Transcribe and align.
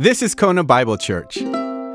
This 0.00 0.22
is 0.22 0.34
Kona 0.34 0.64
Bible 0.64 0.96
Church. 0.96 1.34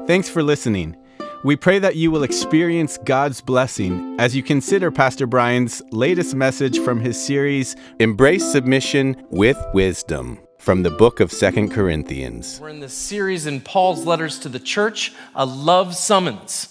Thanks 0.05 0.29
for 0.29 0.43
listening. 0.43 0.95
We 1.43 1.55
pray 1.55 1.79
that 1.79 1.95
you 1.95 2.11
will 2.11 2.21
experience 2.21 2.99
God's 2.99 3.41
blessing 3.41 4.15
as 4.19 4.35
you 4.35 4.43
consider 4.43 4.91
Pastor 4.91 5.25
Brian's 5.25 5.81
latest 5.89 6.35
message 6.35 6.77
from 6.77 6.99
his 6.99 7.19
series, 7.19 7.75
Embrace 7.99 8.45
Submission 8.51 9.25
with 9.31 9.57
Wisdom, 9.73 10.37
from 10.59 10.83
the 10.83 10.91
book 10.91 11.19
of 11.19 11.31
Second 11.31 11.71
Corinthians. 11.71 12.59
We're 12.61 12.69
in 12.69 12.79
this 12.79 12.93
series 12.93 13.47
in 13.47 13.59
Paul's 13.61 14.05
letters 14.05 14.37
to 14.41 14.49
the 14.49 14.59
church, 14.59 15.11
a 15.33 15.47
love 15.47 15.95
summons. 15.95 16.69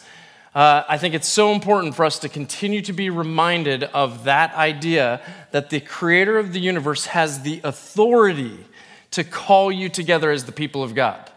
Uh, 0.55 0.85
I 0.89 0.99
think 0.99 1.15
it's 1.15 1.27
so 1.27 1.51
important 1.51 1.97
for 1.97 2.05
us 2.05 2.21
to 2.21 2.29
continue 2.29 2.81
to 2.83 2.93
be 2.93 3.11
reminded 3.11 3.83
of 3.83 4.23
that 4.23 4.55
idea 4.55 5.21
that 5.51 5.71
the 5.71 5.81
creator 5.81 6.39
of 6.39 6.53
the 6.53 6.61
universe 6.61 7.07
has 7.07 7.43
the 7.43 7.61
authority 7.65 8.67
to 9.15 9.23
call 9.23 9.71
you 9.71 9.89
together 9.89 10.33
as 10.33 10.45
the 10.45 10.53
people 10.53 10.83
of 10.83 10.93
God. 10.95 11.31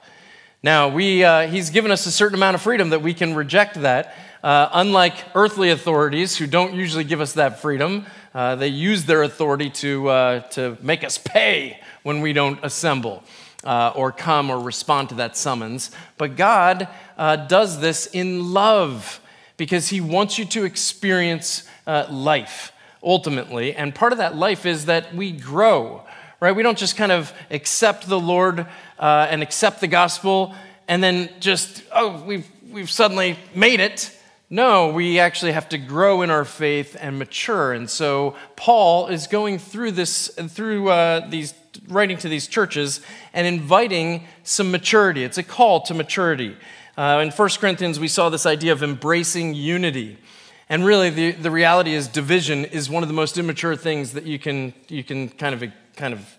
Now, 0.63 0.89
we, 0.89 1.23
uh, 1.23 1.47
he's 1.47 1.69
given 1.69 1.91
us 1.91 2.07
a 2.07 2.11
certain 2.11 2.35
amount 2.35 2.55
of 2.55 2.61
freedom 2.63 2.89
that 2.89 3.03
we 3.03 3.13
can 3.13 3.35
reject 3.35 3.75
that. 3.81 4.15
Uh, 4.43 4.69
unlike 4.73 5.13
earthly 5.35 5.69
authorities 5.69 6.35
who 6.37 6.47
don't 6.47 6.73
usually 6.73 7.03
give 7.03 7.21
us 7.21 7.33
that 7.33 7.61
freedom, 7.61 8.07
uh, 8.33 8.55
they 8.55 8.67
use 8.67 9.05
their 9.05 9.21
authority 9.21 9.69
to, 9.69 10.07
uh, 10.07 10.39
to 10.49 10.75
make 10.81 11.03
us 11.03 11.19
pay 11.19 11.79
when 12.01 12.21
we 12.21 12.33
don't 12.33 12.59
assemble 12.63 13.23
uh, 13.63 13.93
or 13.95 14.11
come 14.11 14.49
or 14.49 14.59
respond 14.59 15.09
to 15.09 15.15
that 15.15 15.37
summons. 15.37 15.91
But 16.17 16.35
God 16.35 16.87
uh, 17.15 17.35
does 17.35 17.79
this 17.79 18.07
in 18.07 18.53
love 18.53 19.19
because 19.55 19.89
He 19.89 20.01
wants 20.01 20.39
you 20.39 20.45
to 20.45 20.65
experience 20.65 21.69
life 21.85 22.71
ultimately. 23.03 23.75
And 23.75 23.93
part 23.93 24.11
of 24.11 24.17
that 24.17 24.35
life 24.35 24.65
is 24.65 24.85
that 24.85 25.13
we 25.13 25.31
grow 25.31 26.06
right? 26.39 26.55
We 26.55 26.63
don't 26.63 26.77
just 26.77 26.97
kind 26.97 27.11
of 27.11 27.33
accept 27.49 28.07
the 28.07 28.19
Lord 28.19 28.65
uh, 28.99 29.27
and 29.29 29.41
accept 29.41 29.81
the 29.81 29.87
gospel 29.87 30.53
and 30.87 31.03
then 31.03 31.29
just, 31.39 31.83
oh, 31.91 32.23
we've, 32.25 32.47
we've 32.71 32.89
suddenly 32.89 33.37
made 33.53 33.79
it. 33.79 34.13
No, 34.49 34.89
we 34.93 35.19
actually 35.19 35.51
have 35.51 35.67
to 35.69 35.77
grow 35.77 36.21
in 36.21 36.29
our 36.29 36.45
faith 36.45 36.95
and 36.99 37.19
mature. 37.19 37.73
And 37.73 37.89
so 37.89 38.35
Paul 38.55 39.07
is 39.07 39.27
going 39.27 39.59
through 39.59 39.91
this, 39.91 40.29
through 40.29 40.89
uh, 40.89 41.27
these, 41.27 41.53
writing 41.89 42.17
to 42.19 42.29
these 42.29 42.47
churches 42.47 43.01
and 43.33 43.45
inviting 43.45 44.25
some 44.43 44.71
maturity. 44.71 45.25
It's 45.25 45.37
a 45.37 45.43
call 45.43 45.81
to 45.81 45.93
maturity. 45.93 46.55
Uh, 46.97 47.19
in 47.21 47.29
1 47.29 47.49
Corinthians, 47.59 47.99
we 47.99 48.07
saw 48.07 48.29
this 48.29 48.45
idea 48.45 48.71
of 48.71 48.83
embracing 48.83 49.53
unity. 49.53 50.17
And 50.69 50.85
really, 50.85 51.09
the, 51.09 51.31
the 51.31 51.51
reality 51.51 51.93
is 51.93 52.07
division 52.07 52.63
is 52.65 52.89
one 52.89 53.03
of 53.03 53.09
the 53.09 53.13
most 53.13 53.37
immature 53.37 53.75
things 53.75 54.13
that 54.13 54.25
you 54.25 54.39
can, 54.39 54.73
you 54.87 55.03
can 55.03 55.29
kind 55.29 55.53
of 55.53 55.63
kind 55.97 56.13
of 56.13 56.37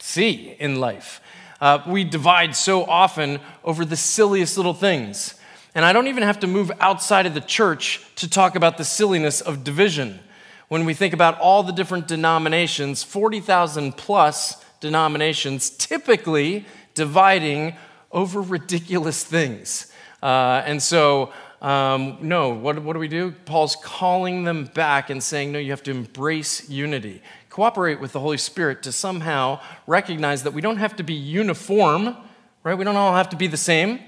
see 0.00 0.56
in 0.58 0.80
life. 0.80 1.20
Uh, 1.60 1.82
we 1.86 2.02
divide 2.02 2.56
so 2.56 2.84
often 2.84 3.38
over 3.62 3.84
the 3.84 3.96
silliest 3.96 4.56
little 4.56 4.74
things. 4.74 5.34
And 5.74 5.84
I 5.84 5.92
don't 5.92 6.08
even 6.08 6.22
have 6.22 6.40
to 6.40 6.46
move 6.46 6.72
outside 6.80 7.26
of 7.26 7.34
the 7.34 7.40
church 7.40 8.00
to 8.16 8.28
talk 8.28 8.56
about 8.56 8.78
the 8.78 8.84
silliness 8.84 9.40
of 9.40 9.64
division. 9.64 10.20
When 10.68 10.84
we 10.84 10.94
think 10.94 11.14
about 11.14 11.38
all 11.38 11.62
the 11.62 11.72
different 11.72 12.08
denominations, 12.08 13.02
40,000 13.02 13.96
plus 13.96 14.64
denominations, 14.80 15.70
typically 15.70 16.64
dividing 16.94 17.74
over 18.12 18.40
ridiculous 18.40 19.24
things. 19.24 19.92
Uh, 20.22 20.62
and 20.64 20.82
so, 20.82 21.32
um, 21.60 22.18
no, 22.20 22.50
what, 22.50 22.78
what 22.82 22.92
do 22.92 22.98
we 22.98 23.08
do? 23.08 23.32
Paul's 23.44 23.76
calling 23.76 24.44
them 24.44 24.66
back 24.66 25.10
and 25.10 25.22
saying, 25.22 25.52
no, 25.52 25.58
you 25.58 25.70
have 25.70 25.82
to 25.84 25.90
embrace 25.90 26.68
unity 26.68 27.22
cooperate 27.54 28.00
with 28.00 28.10
the 28.10 28.18
Holy 28.18 28.36
Spirit 28.36 28.82
to 28.82 28.90
somehow 28.90 29.60
recognize 29.86 30.42
that 30.42 30.52
we 30.52 30.60
don't 30.60 30.78
have 30.78 30.96
to 30.96 31.04
be 31.04 31.14
uniform, 31.14 32.16
right? 32.64 32.76
We 32.76 32.82
don't 32.82 32.96
all 32.96 33.14
have 33.14 33.28
to 33.28 33.36
be 33.36 33.46
the 33.46 33.56
same. 33.56 34.00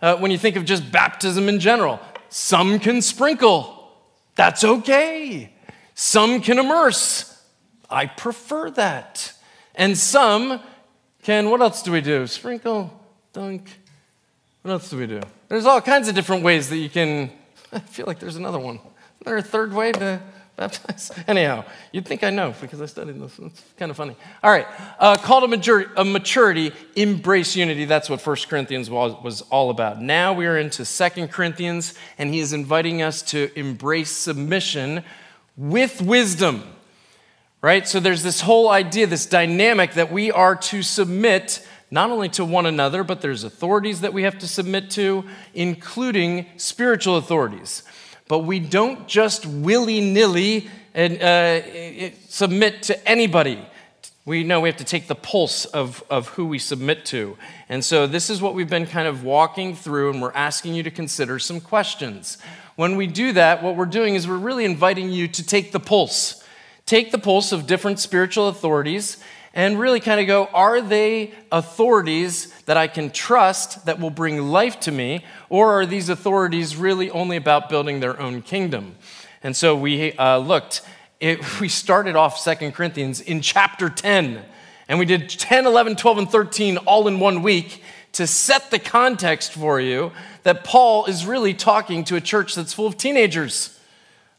Uh, 0.00 0.14
when 0.18 0.30
you 0.30 0.38
think 0.38 0.54
of 0.54 0.64
just 0.64 0.92
baptism 0.92 1.48
in 1.48 1.58
general, 1.58 1.98
some 2.28 2.78
can 2.78 3.02
sprinkle. 3.02 3.90
That's 4.36 4.62
okay. 4.62 5.52
Some 5.96 6.40
can 6.42 6.60
immerse. 6.60 7.42
I 7.90 8.06
prefer 8.06 8.70
that. 8.70 9.32
And 9.74 9.98
some 9.98 10.60
can, 11.24 11.50
what 11.50 11.60
else 11.60 11.82
do 11.82 11.90
we 11.90 12.02
do? 12.02 12.28
Sprinkle, 12.28 12.88
dunk. 13.32 13.68
What 14.62 14.70
else 14.70 14.88
do 14.88 14.96
we 14.96 15.08
do? 15.08 15.22
There's 15.48 15.66
all 15.66 15.80
kinds 15.80 16.06
of 16.06 16.14
different 16.14 16.44
ways 16.44 16.68
that 16.68 16.76
you 16.76 16.88
can, 16.88 17.32
I 17.72 17.80
feel 17.80 18.06
like 18.06 18.20
there's 18.20 18.36
another 18.36 18.60
one. 18.60 18.76
Is 18.76 19.24
there 19.24 19.36
a 19.38 19.42
third 19.42 19.72
way 19.72 19.90
to 19.90 20.22
baptized? 20.56 21.14
Anyhow, 21.26 21.64
you'd 21.92 22.06
think 22.06 22.22
I 22.24 22.30
know 22.30 22.54
because 22.60 22.80
I 22.80 22.86
studied 22.86 23.20
this. 23.20 23.38
It's 23.38 23.62
kind 23.76 23.90
of 23.90 23.96
funny. 23.96 24.16
All 24.42 24.50
right, 24.50 24.66
uh, 24.98 25.16
call 25.16 25.40
to 25.40 25.48
maturity, 25.48 25.90
uh, 25.96 26.04
maturity, 26.04 26.72
embrace 26.96 27.56
unity. 27.56 27.84
That's 27.84 28.08
what 28.10 28.24
1 28.24 28.36
Corinthians 28.48 28.90
was, 28.90 29.14
was 29.22 29.42
all 29.42 29.70
about. 29.70 30.00
Now 30.00 30.32
we 30.32 30.46
are 30.46 30.58
into 30.58 30.84
2 30.84 31.28
Corinthians, 31.28 31.94
and 32.18 32.32
he 32.32 32.40
is 32.40 32.52
inviting 32.52 33.02
us 33.02 33.22
to 33.22 33.50
embrace 33.58 34.10
submission 34.10 35.04
with 35.56 36.00
wisdom. 36.00 36.64
Right? 37.60 37.86
So 37.86 38.00
there's 38.00 38.24
this 38.24 38.40
whole 38.40 38.70
idea, 38.70 39.06
this 39.06 39.26
dynamic 39.26 39.94
that 39.94 40.10
we 40.10 40.32
are 40.32 40.56
to 40.56 40.82
submit 40.82 41.64
not 41.92 42.10
only 42.10 42.30
to 42.30 42.44
one 42.44 42.64
another, 42.64 43.04
but 43.04 43.20
there's 43.20 43.44
authorities 43.44 44.00
that 44.00 44.14
we 44.14 44.22
have 44.22 44.38
to 44.38 44.48
submit 44.48 44.90
to, 44.90 45.22
including 45.52 46.46
spiritual 46.56 47.18
authorities. 47.18 47.82
But 48.28 48.40
we 48.40 48.60
don't 48.60 49.06
just 49.08 49.46
willy 49.46 50.00
nilly 50.00 50.68
uh, 50.94 51.60
submit 52.28 52.82
to 52.84 53.08
anybody. 53.08 53.58
We 54.24 54.44
know 54.44 54.60
we 54.60 54.68
have 54.68 54.78
to 54.78 54.84
take 54.84 55.08
the 55.08 55.16
pulse 55.16 55.64
of, 55.64 56.04
of 56.08 56.28
who 56.28 56.46
we 56.46 56.58
submit 56.58 57.04
to. 57.06 57.36
And 57.68 57.84
so, 57.84 58.06
this 58.06 58.30
is 58.30 58.40
what 58.40 58.54
we've 58.54 58.70
been 58.70 58.86
kind 58.86 59.08
of 59.08 59.24
walking 59.24 59.74
through, 59.74 60.10
and 60.10 60.22
we're 60.22 60.32
asking 60.32 60.74
you 60.74 60.84
to 60.84 60.90
consider 60.90 61.40
some 61.40 61.60
questions. 61.60 62.38
When 62.76 62.96
we 62.96 63.06
do 63.06 63.32
that, 63.32 63.62
what 63.62 63.74
we're 63.74 63.84
doing 63.86 64.14
is 64.14 64.28
we're 64.28 64.36
really 64.36 64.64
inviting 64.64 65.10
you 65.10 65.26
to 65.28 65.44
take 65.44 65.72
the 65.72 65.80
pulse. 65.80 66.46
Take 66.86 67.10
the 67.10 67.18
pulse 67.18 67.52
of 67.52 67.66
different 67.66 67.98
spiritual 67.98 68.48
authorities 68.48 69.22
and 69.54 69.78
really 69.78 70.00
kind 70.00 70.20
of 70.20 70.26
go, 70.26 70.46
are 70.46 70.80
they 70.80 71.32
authorities 71.50 72.52
that 72.62 72.76
I 72.76 72.86
can 72.86 73.10
trust 73.10 73.86
that 73.86 74.00
will 74.00 74.10
bring 74.10 74.48
life 74.48 74.80
to 74.80 74.92
me, 74.92 75.24
or 75.48 75.72
are 75.72 75.86
these 75.86 76.08
authorities 76.08 76.76
really 76.76 77.10
only 77.10 77.36
about 77.36 77.68
building 77.68 78.00
their 78.00 78.18
own 78.20 78.42
kingdom? 78.42 78.94
And 79.42 79.56
so 79.56 79.76
we 79.76 80.12
uh, 80.12 80.38
looked, 80.38 80.82
it, 81.20 81.60
we 81.60 81.68
started 81.68 82.16
off 82.16 82.38
Second 82.38 82.72
Corinthians 82.72 83.20
in 83.20 83.40
chapter 83.40 83.90
10, 83.90 84.42
and 84.88 84.98
we 84.98 85.04
did 85.04 85.28
10, 85.28 85.66
11, 85.66 85.96
12, 85.96 86.18
and 86.18 86.30
13 86.30 86.76
all 86.78 87.06
in 87.08 87.20
one 87.20 87.42
week 87.42 87.82
to 88.12 88.26
set 88.26 88.70
the 88.70 88.78
context 88.78 89.52
for 89.52 89.80
you 89.80 90.12
that 90.42 90.64
Paul 90.64 91.06
is 91.06 91.24
really 91.24 91.54
talking 91.54 92.04
to 92.04 92.16
a 92.16 92.20
church 92.20 92.54
that's 92.54 92.72
full 92.72 92.86
of 92.86 92.96
teenagers. 92.96 93.78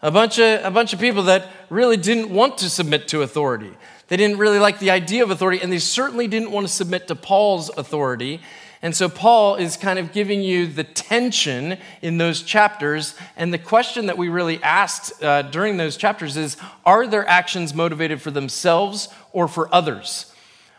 A 0.02 0.12
bunch 0.12 0.38
of, 0.38 0.64
a 0.64 0.70
bunch 0.70 0.94
of 0.94 1.00
people 1.00 1.24
that 1.24 1.50
really 1.70 1.98
didn't 1.98 2.30
want 2.30 2.58
to 2.60 2.70
submit 2.70 3.08
to 3.10 3.22
authority. 3.22 3.72
They 4.14 4.18
didn't 4.18 4.38
really 4.38 4.60
like 4.60 4.78
the 4.78 4.92
idea 4.92 5.24
of 5.24 5.32
authority, 5.32 5.60
and 5.60 5.72
they 5.72 5.80
certainly 5.80 6.28
didn't 6.28 6.52
want 6.52 6.68
to 6.68 6.72
submit 6.72 7.08
to 7.08 7.16
Paul's 7.16 7.70
authority. 7.76 8.42
And 8.84 8.96
so 8.96 9.10
Paul 9.10 9.56
is 9.56 9.76
kind 9.76 9.98
of 9.98 10.12
giving 10.12 10.44
you 10.44 10.68
the 10.68 10.84
tension 10.84 11.80
in 12.04 12.20
those 12.20 12.44
chapters. 12.44 13.16
And 13.36 13.52
the 13.52 13.58
question 13.58 14.06
that 14.06 14.16
we 14.20 14.30
really 14.30 14.62
asked 14.62 15.24
uh, 15.24 15.42
during 15.42 15.78
those 15.78 15.98
chapters 15.98 16.38
is 16.38 16.58
Are 16.86 17.08
their 17.08 17.28
actions 17.28 17.74
motivated 17.74 18.22
for 18.22 18.30
themselves 18.30 19.10
or 19.32 19.48
for 19.48 19.68
others? 19.74 20.32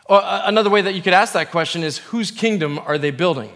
Or, 0.05 0.23
uh, 0.23 0.43
another 0.45 0.69
way 0.69 0.81
that 0.81 0.95
you 0.95 1.01
could 1.01 1.11
ask 1.11 1.33
that 1.33 1.51
question 1.51 1.83
is 1.83 1.97
Whose 1.97 2.31
kingdom 2.31 2.79
are 2.79 2.97
they 2.97 3.11
building? 3.11 3.51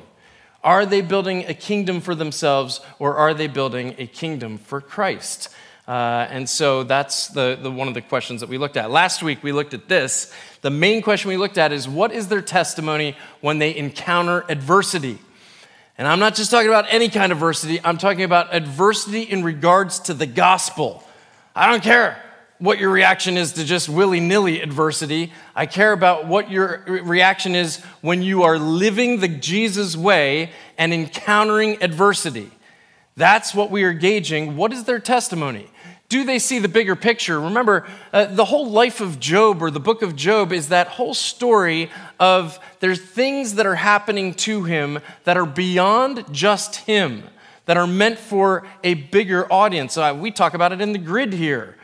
Are 0.62 0.86
they 0.86 1.00
building 1.00 1.46
a 1.46 1.54
kingdom 1.54 2.02
for 2.02 2.16
themselves 2.16 2.82
or 3.00 3.16
are 3.16 3.34
they 3.34 3.48
building 3.48 3.96
a 3.98 4.08
kingdom 4.08 4.58
for 4.58 4.82
Christ? 4.82 5.48
Uh, 5.90 6.28
and 6.30 6.48
so 6.48 6.84
that's 6.84 7.30
the, 7.30 7.58
the, 7.60 7.72
one 7.72 7.88
of 7.88 7.96
the 7.96 8.02
questions 8.02 8.42
that 8.42 8.50
we 8.50 8.60
looked 8.60 8.78
at. 8.78 8.92
Last 8.92 9.24
week 9.24 9.42
we 9.42 9.52
looked 9.52 9.74
at 9.74 9.88
this. 9.88 10.32
The 10.62 10.70
main 10.70 11.02
question 11.02 11.30
we 11.30 11.38
looked 11.38 11.58
at 11.58 11.72
is 11.72 11.90
what 11.90 12.12
is 12.12 12.28
their 12.28 12.44
testimony 12.44 13.18
when 13.42 13.58
they 13.58 13.76
encounter 13.76 14.46
adversity? 14.50 15.18
And 15.98 16.08
I'm 16.08 16.20
not 16.20 16.36
just 16.36 16.52
talking 16.52 16.68
about 16.68 16.86
any 16.90 17.10
kind 17.10 17.32
of 17.32 17.40
adversity, 17.40 17.82
I'm 17.84 17.98
talking 17.98 18.22
about 18.22 18.54
adversity 18.54 19.24
in 19.24 19.44
regards 19.44 19.98
to 20.02 20.14
the 20.14 20.28
gospel. 20.28 21.04
I 21.56 21.66
don't 21.66 21.82
care 21.82 22.22
what 22.60 22.78
your 22.78 22.92
reaction 22.92 23.36
is 23.36 23.54
to 23.54 23.66
just 23.66 23.90
willy 23.90 24.20
nilly 24.20 24.62
adversity. 24.62 25.34
I 25.56 25.66
care 25.66 25.92
about 25.92 26.28
what 26.28 26.52
your 26.52 26.84
reaction 26.86 27.56
is 27.56 27.84
when 28.02 28.22
you 28.22 28.44
are 28.44 28.60
living 28.60 29.22
the 29.22 29.28
Jesus 29.28 29.98
way 29.98 30.52
and 30.78 30.94
encountering 30.94 31.82
adversity. 31.82 32.52
That's 33.20 33.54
what 33.54 33.70
we 33.70 33.84
are 33.84 33.92
gauging. 33.92 34.56
What 34.56 34.72
is 34.72 34.86
their 34.86 34.98
testimony? 34.98 35.68
Do 36.08 36.24
they 36.24 36.40
see 36.40 36.58
the 36.58 36.70
bigger 36.70 36.96
picture? 36.96 37.38
Remember, 37.38 37.86
uh, 38.14 38.28
the 38.28 38.46
whole 38.46 38.70
life 38.70 39.02
of 39.02 39.20
Job 39.20 39.62
or 39.62 39.70
the 39.70 39.80
book 39.82 40.02
of 40.02 40.16
Job 40.16 40.54
is 40.54 40.70
that 40.70 40.88
whole 40.88 41.14
story 41.14 41.92
of 42.18 42.58
there's 42.80 43.02
things 43.02 43.56
that 43.56 43.66
are 43.66 43.76
happening 43.76 44.34
to 44.36 44.64
him 44.64 45.00
that 45.26 45.36
are 45.36 45.46
beyond 45.46 46.34
just 46.34 46.78
him, 46.78 47.24
that 47.66 47.76
are 47.76 47.86
meant 47.86 48.18
for 48.18 48.66
a 48.86 48.94
bigger 48.94 49.52
audience. 49.52 49.98
Uh, 49.98 50.18
we 50.18 50.32
talk 50.32 50.54
about 50.54 50.72
it 50.72 50.80
in 50.80 50.94
the 50.94 50.98
grid 50.98 51.34
here. 51.34 51.76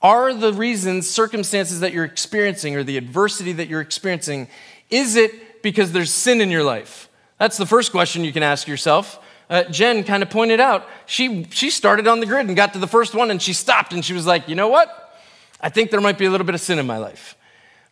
Are 0.00 0.32
the 0.32 0.54
reasons, 0.54 1.06
circumstances 1.06 1.80
that 1.80 1.92
you're 1.92 2.06
experiencing 2.06 2.76
or 2.76 2.82
the 2.82 2.96
adversity 2.96 3.52
that 3.52 3.68
you're 3.68 3.82
experiencing, 3.82 4.48
is 4.88 5.16
it 5.16 5.62
because 5.62 5.92
there's 5.92 6.14
sin 6.14 6.40
in 6.40 6.50
your 6.50 6.64
life? 6.64 7.10
That's 7.36 7.58
the 7.58 7.66
first 7.66 7.92
question 7.92 8.24
you 8.24 8.32
can 8.32 8.42
ask 8.42 8.66
yourself. 8.66 9.22
Uh, 9.50 9.64
Jen 9.64 10.04
kind 10.04 10.22
of 10.22 10.28
pointed 10.28 10.60
out, 10.60 10.86
she, 11.06 11.44
she 11.50 11.70
started 11.70 12.06
on 12.06 12.20
the 12.20 12.26
grid 12.26 12.46
and 12.46 12.56
got 12.56 12.74
to 12.74 12.78
the 12.78 12.86
first 12.86 13.14
one 13.14 13.30
and 13.30 13.40
she 13.40 13.52
stopped 13.54 13.92
and 13.92 14.04
she 14.04 14.12
was 14.12 14.26
like, 14.26 14.48
you 14.48 14.54
know 14.54 14.68
what? 14.68 15.16
I 15.60 15.70
think 15.70 15.90
there 15.90 16.00
might 16.00 16.18
be 16.18 16.26
a 16.26 16.30
little 16.30 16.46
bit 16.46 16.54
of 16.54 16.60
sin 16.60 16.78
in 16.78 16.86
my 16.86 16.98
life, 16.98 17.36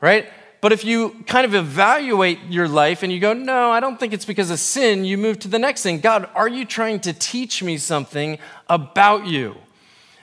right? 0.01 0.29
But 0.61 0.73
if 0.73 0.85
you 0.85 1.25
kind 1.27 1.45
of 1.45 1.55
evaluate 1.55 2.39
your 2.49 2.69
life 2.69 3.03
and 3.03 3.13
you 3.13 3.21
go, 3.21 3.33
no, 3.33 3.71
I 3.71 3.81
don't 3.81 3.99
think 3.99 4.13
it's 4.13 4.25
because 4.25 4.51
of 4.51 4.59
sin, 4.59 5.05
you 5.05 5.17
move 5.17 5.39
to 5.41 5.49
the 5.49 5.59
next 5.59 5.83
thing. 5.83 6.01
God, 6.01 6.29
are 6.35 6.49
you 6.49 6.65
trying 6.65 7.01
to 7.01 7.13
teach 7.13 7.63
me 7.63 7.79
something 7.79 8.39
about 8.69 9.27
you? 9.27 9.57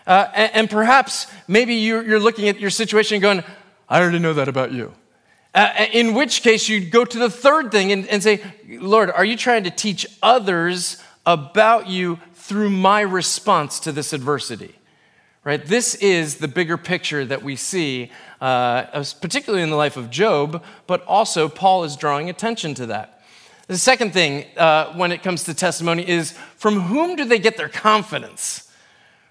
Uh, 0.06 0.28
and, 0.34 0.52
and, 0.54 0.70
perhaps 0.70 1.28
maybe 1.48 1.76
you're, 1.76 2.04
you're, 2.04 2.20
looking 2.20 2.50
at 2.50 2.60
your 2.60 2.70
situation 2.70 3.16
and 3.16 3.22
going, 3.22 3.44
I 3.88 4.02
already 4.02 4.20
know 4.20 4.34
that 4.34 4.50
about 4.50 4.74
you. 4.74 4.92
Uh, 5.56 5.86
in 5.94 6.14
which 6.14 6.42
case, 6.42 6.68
you'd 6.68 6.92
go 6.92 7.06
to 7.06 7.20
the 7.20 7.30
third 7.30 7.72
thing 7.72 7.92
and, 7.92 8.06
and 8.08 8.22
say, 8.22 8.44
Lord, 8.68 9.12
are 9.12 9.24
you 9.24 9.38
trying 9.38 9.64
to 9.64 9.72
teach 9.72 10.06
others 10.22 11.02
about 11.26 11.88
you 11.88 12.20
through 12.34 12.70
my 12.70 13.02
response 13.02 13.80
to 13.82 13.92
this 13.92 14.14
adversity? 14.14 14.76
Right? 15.44 15.66
This 15.66 15.96
is 15.96 16.38
the 16.38 16.48
bigger 16.48 16.78
picture 16.78 17.26
that 17.26 17.44
we 17.44 17.58
see, 17.58 18.12
uh, 18.40 19.04
particularly 19.22 19.62
in 19.62 19.70
the 19.70 19.76
life 19.76 19.98
of 19.98 20.10
Job, 20.10 20.64
but 20.88 21.04
also 21.06 21.50
Paul 21.50 21.84
is 21.84 21.98
drawing 21.98 22.30
attention 22.30 22.74
to 22.76 22.86
that. 22.86 23.22
The 23.68 23.78
second 23.78 24.14
thing 24.14 24.46
uh, 24.58 24.94
when 24.94 25.12
it 25.12 25.24
comes 25.24 25.44
to 25.46 25.54
testimony 25.54 26.08
is 26.08 26.34
from 26.56 26.80
whom 26.80 27.16
do 27.16 27.26
they 27.26 27.40
get 27.40 27.58
their 27.58 27.70
confidence? 27.70 28.70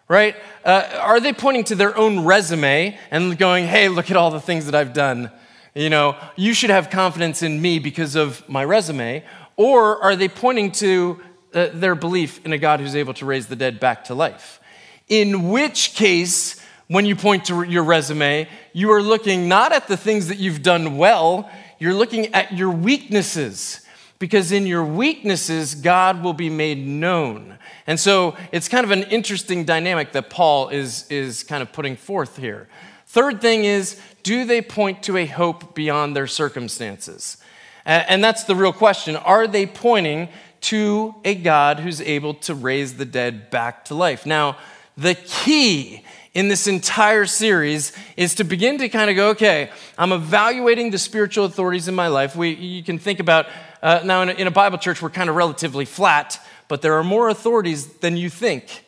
Right? 0.08 0.36
Uh, 0.64 0.88
are 1.00 1.20
they 1.20 1.32
pointing 1.32 1.64
to 1.64 1.74
their 1.74 1.96
own 1.96 2.24
resume 2.24 2.98
and 3.10 3.38
going, 3.38 3.66
hey, 3.66 3.88
look 3.88 4.10
at 4.10 4.16
all 4.16 4.30
the 4.30 4.40
things 4.40 4.66
that 4.66 4.74
I've 4.74 4.92
done? 4.92 5.30
You 5.74 5.88
know, 5.88 6.16
you 6.36 6.52
should 6.52 6.68
have 6.68 6.90
confidence 6.90 7.42
in 7.42 7.62
me 7.62 7.78
because 7.78 8.16
of 8.16 8.46
my 8.48 8.64
resume. 8.64 9.24
Or 9.56 10.02
are 10.02 10.16
they 10.16 10.28
pointing 10.28 10.72
to 10.72 11.20
uh, 11.54 11.68
their 11.72 11.94
belief 11.94 12.44
in 12.44 12.52
a 12.52 12.58
God 12.58 12.80
who's 12.80 12.96
able 12.96 13.14
to 13.14 13.26
raise 13.26 13.46
the 13.46 13.56
dead 13.56 13.80
back 13.80 14.04
to 14.04 14.14
life? 14.14 14.60
In 15.08 15.50
which 15.50 15.94
case, 15.94 16.60
when 16.88 17.06
you 17.06 17.16
point 17.16 17.46
to 17.46 17.62
your 17.62 17.84
resume, 17.84 18.48
you 18.72 18.92
are 18.92 19.02
looking 19.02 19.48
not 19.48 19.72
at 19.72 19.88
the 19.88 19.96
things 19.96 20.28
that 20.28 20.38
you've 20.38 20.62
done 20.62 20.96
well, 20.96 21.50
you're 21.78 21.94
looking 21.94 22.34
at 22.34 22.52
your 22.52 22.70
weaknesses. 22.70 23.80
Because 24.18 24.52
in 24.52 24.68
your 24.68 24.84
weaknesses, 24.84 25.74
God 25.74 26.22
will 26.22 26.32
be 26.32 26.48
made 26.48 26.78
known. 26.78 27.58
And 27.88 27.98
so 27.98 28.36
it's 28.52 28.68
kind 28.68 28.84
of 28.84 28.92
an 28.92 29.02
interesting 29.04 29.64
dynamic 29.64 30.12
that 30.12 30.30
Paul 30.30 30.68
is, 30.68 31.06
is 31.10 31.42
kind 31.42 31.60
of 31.60 31.72
putting 31.72 31.96
forth 31.96 32.36
here. 32.36 32.68
Third 33.06 33.40
thing 33.40 33.64
is, 33.64 34.00
do 34.22 34.44
they 34.44 34.62
point 34.62 35.02
to 35.02 35.16
a 35.16 35.26
hope 35.26 35.74
beyond 35.74 36.14
their 36.14 36.28
circumstances? 36.28 37.36
And 37.84 38.22
that's 38.22 38.44
the 38.44 38.54
real 38.54 38.72
question. 38.72 39.16
Are 39.16 39.48
they 39.48 39.66
pointing 39.66 40.28
to 40.62 41.14
a 41.24 41.34
God 41.34 41.80
who's 41.80 42.00
able 42.00 42.34
to 42.34 42.54
raise 42.54 42.96
the 42.96 43.04
dead 43.04 43.50
back 43.50 43.84
to 43.86 43.94
life? 43.94 44.26
Now, 44.26 44.56
the 44.96 45.14
key 45.14 46.04
in 46.34 46.48
this 46.48 46.66
entire 46.66 47.26
series 47.26 47.92
is 48.16 48.34
to 48.36 48.44
begin 48.44 48.78
to 48.78 48.88
kind 48.88 49.10
of 49.10 49.16
go, 49.16 49.30
okay, 49.30 49.70
I'm 49.98 50.12
evaluating 50.12 50.90
the 50.90 50.98
spiritual 50.98 51.44
authorities 51.44 51.88
in 51.88 51.94
my 51.94 52.08
life. 52.08 52.34
We, 52.34 52.50
you 52.50 52.82
can 52.82 52.98
think 52.98 53.20
about, 53.20 53.46
uh, 53.82 54.00
now 54.04 54.22
in 54.22 54.30
a, 54.30 54.32
in 54.32 54.46
a 54.46 54.50
Bible 54.50 54.78
church, 54.78 55.02
we're 55.02 55.10
kind 55.10 55.28
of 55.28 55.36
relatively 55.36 55.84
flat, 55.84 56.40
but 56.68 56.80
there 56.80 56.94
are 56.94 57.04
more 57.04 57.28
authorities 57.28 57.86
than 57.98 58.16
you 58.16 58.30
think, 58.30 58.86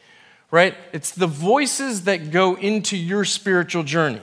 right? 0.50 0.74
It's 0.92 1.10
the 1.10 1.26
voices 1.26 2.04
that 2.04 2.30
go 2.30 2.54
into 2.54 2.96
your 2.96 3.24
spiritual 3.24 3.82
journey. 3.82 4.22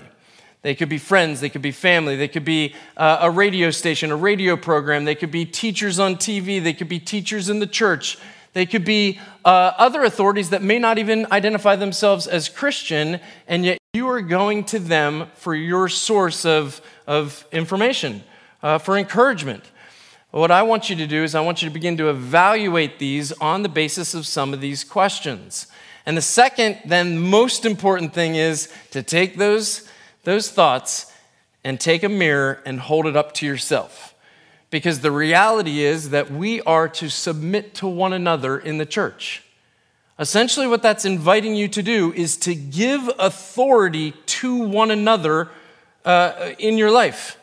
They 0.61 0.75
could 0.75 0.89
be 0.89 0.99
friends, 0.99 1.41
they 1.41 1.49
could 1.49 1.63
be 1.63 1.71
family, 1.71 2.15
they 2.15 2.27
could 2.27 2.45
be 2.45 2.75
uh, 2.95 3.17
a 3.21 3.31
radio 3.31 3.71
station, 3.71 4.11
a 4.11 4.15
radio 4.15 4.55
program, 4.55 5.05
they 5.05 5.15
could 5.15 5.31
be 5.31 5.43
teachers 5.43 5.97
on 5.97 6.15
TV, 6.15 6.63
they 6.63 6.73
could 6.73 6.89
be 6.89 6.99
teachers 6.99 7.49
in 7.49 7.59
the 7.59 7.65
church, 7.65 8.19
they 8.53 8.67
could 8.67 8.85
be 8.85 9.19
uh, 9.43 9.71
other 9.77 10.03
authorities 10.03 10.51
that 10.51 10.61
may 10.61 10.77
not 10.77 10.99
even 10.99 11.25
identify 11.31 11.75
themselves 11.75 12.27
as 12.27 12.47
Christian, 12.47 13.19
and 13.47 13.65
yet 13.65 13.79
you 13.93 14.07
are 14.07 14.21
going 14.21 14.63
to 14.65 14.77
them 14.77 15.27
for 15.33 15.55
your 15.55 15.89
source 15.89 16.45
of, 16.45 16.79
of 17.07 17.43
information, 17.51 18.23
uh, 18.61 18.77
for 18.77 18.97
encouragement. 18.97 19.63
What 20.29 20.51
I 20.51 20.61
want 20.61 20.89
you 20.89 20.95
to 20.97 21.07
do 21.07 21.23
is, 21.23 21.33
I 21.33 21.41
want 21.41 21.61
you 21.61 21.69
to 21.69 21.73
begin 21.73 21.97
to 21.97 22.09
evaluate 22.09 22.99
these 22.99 23.31
on 23.33 23.63
the 23.63 23.69
basis 23.69 24.13
of 24.13 24.27
some 24.27 24.53
of 24.53 24.61
these 24.61 24.83
questions. 24.83 25.67
And 26.05 26.15
the 26.15 26.21
second, 26.21 26.77
then, 26.85 27.19
most 27.19 27.65
important 27.65 28.13
thing 28.13 28.35
is 28.35 28.71
to 28.91 29.03
take 29.03 29.37
those 29.37 29.89
those 30.23 30.49
thoughts 30.49 31.11
and 31.63 31.79
take 31.79 32.03
a 32.03 32.09
mirror 32.09 32.61
and 32.65 32.79
hold 32.79 33.05
it 33.05 33.15
up 33.15 33.33
to 33.35 33.45
yourself. 33.45 34.15
Because 34.69 35.01
the 35.01 35.11
reality 35.11 35.81
is 35.81 36.11
that 36.11 36.31
we 36.31 36.61
are 36.61 36.87
to 36.89 37.09
submit 37.09 37.75
to 37.75 37.87
one 37.87 38.13
another 38.13 38.57
in 38.57 38.77
the 38.77 38.85
church. 38.85 39.43
Essentially, 40.17 40.67
what 40.67 40.81
that's 40.81 41.03
inviting 41.03 41.55
you 41.55 41.67
to 41.69 41.81
do 41.81 42.13
is 42.13 42.37
to 42.37 42.55
give 42.55 43.09
authority 43.19 44.11
to 44.27 44.55
one 44.55 44.91
another 44.91 45.49
uh, 46.05 46.51
in 46.57 46.77
your 46.77 46.91
life. 46.91 47.37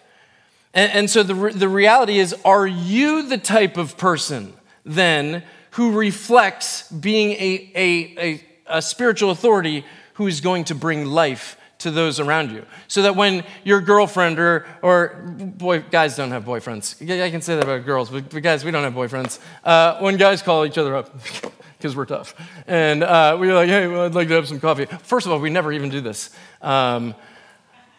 And, 0.73 0.93
and 0.93 1.11
so 1.11 1.23
the, 1.23 1.35
re- 1.35 1.53
the 1.53 1.69
reality 1.69 2.19
is 2.19 2.35
are 2.45 2.67
you 2.67 3.29
the 3.29 3.39
type 3.39 3.77
of 3.77 3.97
person 3.97 4.55
then 4.85 5.43
who 5.73 5.93
reflects 5.93 6.91
being 6.91 7.33
a, 7.33 7.71
a, 7.75 8.19
a, 8.19 8.45
a 8.79 8.83
spiritual 8.83 9.31
authority 9.31 9.85
who 10.15 10.27
is 10.27 10.41
going 10.41 10.65
to 10.65 10.75
bring 10.75 11.05
life 11.05 11.58
to 11.79 11.91
those 11.91 12.19
around 12.19 12.51
you. 12.51 12.67
So 12.89 13.03
that 13.03 13.15
when 13.15 13.45
your 13.65 13.81
girlfriend 13.81 14.39
or, 14.39 14.67
or 14.83 15.09
boy, 15.27 15.81
guys 15.81 16.17
don't 16.17 16.31
have 16.31 16.45
boyfriends. 16.45 17.01
I 17.03 17.31
can 17.31 17.41
say 17.41 17.55
that 17.55 17.65
about 17.65 17.85
girls, 17.85 18.11
but, 18.11 18.29
but 18.31 18.43
guys, 18.43 18.65
we 18.65 18.71
don't 18.71 18.83
have 18.83 18.95
boyfriends. 18.95 19.39
Uh, 19.65 19.99
when 20.01 20.17
guys 20.17 20.43
call 20.43 20.65
each 20.67 20.79
other 20.79 20.97
up, 20.97 21.15
because 21.79 21.95
we're 21.95 22.07
tough, 22.07 22.35
and 22.67 23.05
uh, 23.05 23.37
we're 23.39 23.55
like, 23.55 23.69
hey, 23.69 23.87
well, 23.87 24.07
I'd 24.07 24.15
like 24.15 24.27
to 24.29 24.35
have 24.35 24.49
some 24.49 24.59
coffee. 24.59 24.87
First 24.87 25.27
of 25.27 25.33
all, 25.33 25.39
we 25.39 25.51
never 25.51 25.71
even 25.71 25.91
do 25.91 26.01
this. 26.01 26.31
Um, 26.61 27.15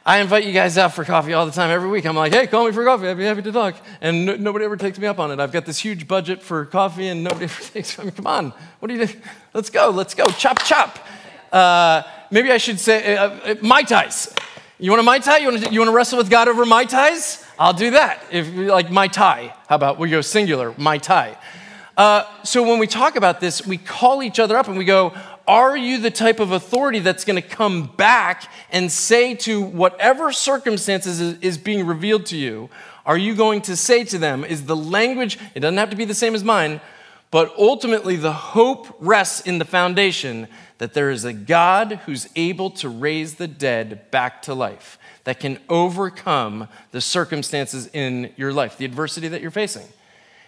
I 0.06 0.20
invite 0.20 0.46
you 0.46 0.52
guys 0.52 0.78
out 0.78 0.94
for 0.94 1.06
coffee 1.06 1.34
all 1.34 1.46
the 1.46 1.52
time, 1.52 1.70
every 1.70 1.88
week. 1.88 2.06
I'm 2.06 2.16
like, 2.16 2.34
hey, 2.34 2.48
call 2.48 2.66
me 2.66 2.72
for 2.72 2.84
coffee. 2.84 3.08
I'd 3.08 3.18
be 3.18 3.26
happy 3.26 3.44
to 3.44 3.52
talk. 3.52 3.76
And 4.02 4.26
no, 4.26 4.36
nobody 4.36 4.66
ever 4.66 4.76
takes 4.76 4.98
me 4.98 5.08
up 5.08 5.20
on 5.20 5.32
it. 5.32 5.40
I've 5.40 5.52
got 5.52 5.66
this 5.66 5.78
huge 5.78 6.08
budget 6.08 6.42
for 6.42 6.66
coffee, 6.66 7.08
and 7.08 7.24
nobody 7.24 7.46
ever 7.46 7.62
takes 7.62 7.98
me. 7.98 8.02
I 8.02 8.06
mean, 8.06 8.16
come 8.16 8.28
on, 8.28 8.54
what 8.80 8.90
do 8.90 8.96
you 8.96 9.06
do? 9.06 9.14
Let's 9.54 9.70
go, 9.70 9.90
let's 9.90 10.14
go, 10.14 10.26
chop, 10.26 10.64
chop. 10.64 11.00
Uh, 11.52 12.04
maybe 12.32 12.52
I 12.52 12.58
should 12.58 12.80
say 12.80 13.18
uh, 13.18 13.30
uh, 13.30 13.56
Mai 13.62 13.84
Tais. 13.84 14.34
You 14.78 14.92
want 14.92 15.02
a 15.02 15.04
Mai 15.04 15.20
Tai? 15.20 15.38
You 15.38 15.52
want, 15.52 15.64
to, 15.66 15.72
you 15.72 15.80
want 15.80 15.90
to 15.90 15.96
wrestle 15.96 16.18
with 16.18 16.30
God 16.30 16.48
over 16.48 16.66
Mai 16.66 16.86
Tais? 16.86 17.46
I'll 17.58 17.74
do 17.74 17.92
that. 17.92 18.24
If 18.32 18.54
like 18.56 18.90
Mai 18.90 19.08
Tai, 19.08 19.54
how 19.68 19.76
about 19.76 20.00
we 20.00 20.10
go 20.10 20.22
singular, 20.22 20.74
Mai 20.78 20.98
Tai? 21.00 21.38
Uh, 21.98 22.24
so 22.44 22.64
when 22.64 22.80
we 22.80 22.88
talk 22.88 23.18
about 23.18 23.42
this, 23.42 23.68
we 23.68 23.78
call 23.78 24.24
each 24.24 24.40
other 24.40 24.56
up 24.56 24.70
and 24.70 24.78
we 24.78 24.86
go, 24.86 25.14
Are 25.46 25.76
you 25.76 25.98
the 25.98 26.12
type 26.12 26.40
of 26.40 26.54
authority 26.54 27.00
that's 27.00 27.26
going 27.26 27.36
to 27.36 27.48
come 27.48 27.88
back 27.98 28.50
and 28.72 28.90
say 28.90 29.36
to 29.36 29.62
whatever 29.62 30.32
circumstances 30.32 31.20
is, 31.20 31.38
is 31.42 31.58
being 31.58 31.86
revealed 31.86 32.26
to 32.28 32.38
you, 32.38 32.70
are 33.06 33.18
you 33.18 33.36
going 33.36 33.62
to 33.64 33.76
say 33.76 34.06
to 34.06 34.18
them, 34.18 34.46
Is 34.46 34.66
the 34.66 34.78
language, 34.78 35.38
it 35.56 35.60
doesn't 35.60 35.78
have 35.78 35.90
to 35.90 35.98
be 35.98 36.06
the 36.06 36.14
same 36.14 36.36
as 36.36 36.44
mine, 36.44 36.80
but 37.32 37.54
ultimately 37.58 38.16
the 38.16 38.32
hope 38.32 38.96
rests 39.02 39.42
in 39.42 39.60
the 39.60 39.66
foundation 39.66 40.48
that 40.80 40.94
there 40.94 41.12
is 41.12 41.24
a 41.24 41.34
God 41.34 42.02
who's 42.06 42.28
able 42.36 42.72
to 42.72 42.90
raise 42.90 43.36
the 43.36 43.48
dead 43.48 44.10
back 44.12 44.42
to 44.44 44.54
life, 44.54 44.98
that 45.26 45.40
can 45.40 45.60
overcome 45.70 46.68
the 46.92 47.02
circumstances 47.02 47.88
in 47.94 48.34
your 48.36 48.52
life, 48.52 48.78
the 48.78 48.86
adversity 48.86 49.28
that 49.28 49.42
you're 49.42 49.52
facing. 49.52 49.86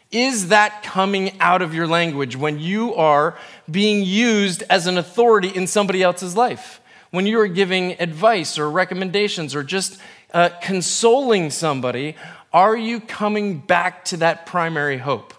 Is 0.10 0.50
that 0.50 0.84
coming 0.84 1.40
out 1.40 1.62
of 1.62 1.74
your 1.74 1.88
language 1.88 2.36
when 2.36 2.60
you 2.60 2.96
are 2.96 3.38
being 3.70 4.04
used 4.04 4.64
as 4.70 4.88
an 4.88 4.98
authority 4.98 5.50
in 5.50 5.68
somebody 5.68 6.02
else's 6.04 6.36
life? 6.36 6.82
When 7.12 7.26
you 7.26 7.40
are 7.40 7.48
giving 7.48 8.00
advice 8.02 8.58
or 8.58 8.70
recommendations 8.70 9.54
or 9.54 9.64
just 9.64 10.00
uh, 10.34 10.50
consoling 10.62 11.50
somebody, 11.50 12.16
are 12.54 12.76
you 12.76 13.00
coming 13.00 13.60
back 13.60 14.04
to 14.06 14.18
that 14.18 14.46
primary 14.46 14.98
hope? 14.98 15.34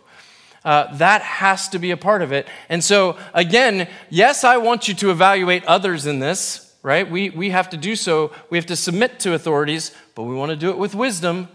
Uh, 0.64 0.94
that 0.96 1.22
has 1.22 1.68
to 1.70 1.78
be 1.78 1.90
a 1.90 1.96
part 1.96 2.22
of 2.22 2.32
it. 2.32 2.46
And 2.68 2.82
so, 2.84 3.18
again, 3.34 3.88
yes, 4.10 4.44
I 4.44 4.58
want 4.58 4.86
you 4.86 4.94
to 4.94 5.10
evaluate 5.10 5.64
others 5.64 6.06
in 6.06 6.20
this, 6.20 6.72
right? 6.82 7.08
We, 7.10 7.30
we 7.30 7.50
have 7.50 7.70
to 7.70 7.76
do 7.76 7.96
so. 7.96 8.32
We 8.48 8.58
have 8.58 8.66
to 8.66 8.76
submit 8.76 9.18
to 9.20 9.34
authorities, 9.34 9.92
but 10.14 10.22
we 10.22 10.34
want 10.34 10.50
to 10.50 10.56
do 10.56 10.70
it 10.70 10.78
with 10.78 10.94
wisdom. 10.94 11.48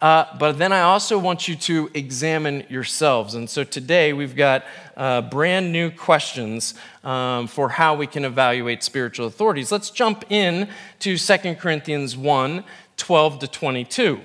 Uh, 0.00 0.24
but 0.38 0.56
then 0.56 0.72
I 0.72 0.80
also 0.80 1.18
want 1.18 1.46
you 1.46 1.56
to 1.56 1.90
examine 1.92 2.64
yourselves. 2.70 3.34
And 3.34 3.50
so 3.50 3.64
today 3.64 4.14
we've 4.14 4.34
got 4.34 4.64
uh, 4.96 5.20
brand 5.20 5.72
new 5.72 5.90
questions 5.90 6.72
um, 7.04 7.46
for 7.46 7.68
how 7.68 7.94
we 7.94 8.06
can 8.06 8.24
evaluate 8.24 8.82
spiritual 8.82 9.26
authorities. 9.26 9.70
Let's 9.70 9.90
jump 9.90 10.24
in 10.30 10.70
to 11.00 11.18
2 11.18 11.54
Corinthians 11.56 12.16
1 12.16 12.64
12 12.96 13.38
to 13.40 13.46
22 13.46 14.20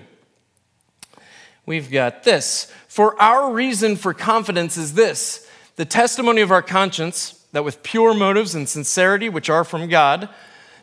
we've 1.66 1.92
got 1.92 2.24
this. 2.24 2.72
For 2.96 3.22
our 3.22 3.52
reason 3.52 3.98
for 3.98 4.14
confidence 4.14 4.78
is 4.78 4.94
this 4.94 5.46
the 5.76 5.84
testimony 5.84 6.40
of 6.40 6.50
our 6.50 6.62
conscience, 6.62 7.46
that 7.52 7.66
with 7.66 7.84
pure 7.84 8.14
motives 8.14 8.56
and 8.56 8.70
sincerity, 8.70 9.28
which 9.28 9.50
are 9.50 9.66
from 9.66 9.90
God, 9.90 10.30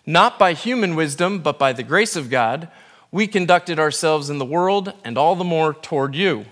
not 0.05 0.39
by 0.39 0.53
human 0.53 0.95
wisdom, 0.95 1.39
but 1.39 1.59
by 1.59 1.73
the 1.73 1.83
grace 1.83 2.15
of 2.15 2.29
God, 2.29 2.69
we 3.11 3.27
conducted 3.27 3.79
ourselves 3.79 4.29
in 4.29 4.37
the 4.37 4.45
world 4.45 4.93
and 5.03 5.17
all 5.17 5.37
the 5.37 5.43
more 5.43 5.73
toward 5.73 6.15
you. 6.15 6.45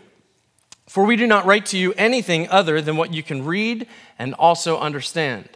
For 0.87 1.05
we 1.05 1.17
do 1.17 1.27
not 1.27 1.45
write 1.45 1.67
to 1.67 1.77
you 1.77 1.93
anything 1.93 2.49
other 2.49 2.81
than 2.81 2.97
what 2.97 3.13
you 3.13 3.23
can 3.23 3.45
read 3.45 3.87
and 4.19 4.33
also 4.33 4.79
understand. 4.79 5.47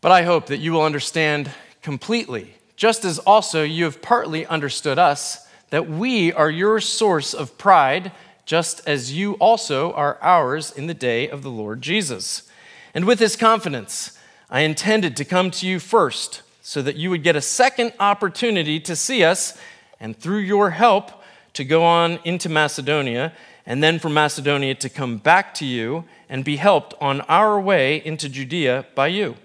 But 0.00 0.12
I 0.12 0.22
hope 0.22 0.46
that 0.46 0.60
you 0.60 0.72
will 0.72 0.84
understand 0.86 1.50
completely, 1.82 2.54
just 2.76 3.04
as 3.04 3.18
also 3.18 3.62
you 3.62 3.84
have 3.84 4.00
partly 4.00 4.46
understood 4.46 4.98
us, 4.98 5.46
that 5.68 5.86
we 5.86 6.32
are 6.32 6.48
your 6.48 6.80
source 6.80 7.34
of 7.34 7.58
pride, 7.58 8.10
just 8.46 8.80
as 8.88 9.12
you 9.12 9.34
also 9.34 9.92
are 9.92 10.18
ours 10.22 10.72
in 10.72 10.86
the 10.86 10.94
day 10.94 11.28
of 11.28 11.42
the 11.42 11.50
Lord 11.50 11.82
Jesus. 11.82 12.50
And 12.94 13.04
with 13.04 13.18
this 13.18 13.36
confidence, 13.36 14.18
I 14.48 14.60
intended 14.60 15.16
to 15.16 15.24
come 15.24 15.50
to 15.50 15.66
you 15.66 15.78
first, 15.78 16.42
so 16.62 16.80
that 16.82 16.96
you 16.96 17.10
would 17.10 17.22
get 17.22 17.36
a 17.36 17.40
second 17.42 17.92
opportunity 18.00 18.80
to 18.80 18.96
see 18.96 19.22
us, 19.22 19.58
and 20.00 20.16
through 20.18 20.38
your 20.38 20.70
help, 20.70 21.10
to 21.52 21.64
go 21.64 21.84
on 21.84 22.18
into 22.24 22.48
Macedonia 22.48 23.32
and 23.66 23.82
then 23.82 23.98
from 23.98 24.14
Macedonia 24.14 24.74
to 24.76 24.88
come 24.88 25.18
back 25.18 25.52
to 25.54 25.64
you 25.64 26.04
and 26.28 26.44
be 26.44 26.56
helped 26.56 26.94
on 27.00 27.20
our 27.22 27.60
way 27.60 27.96
into 28.04 28.28
Judea 28.28 28.86
by 28.94 29.08
you. 29.08 29.36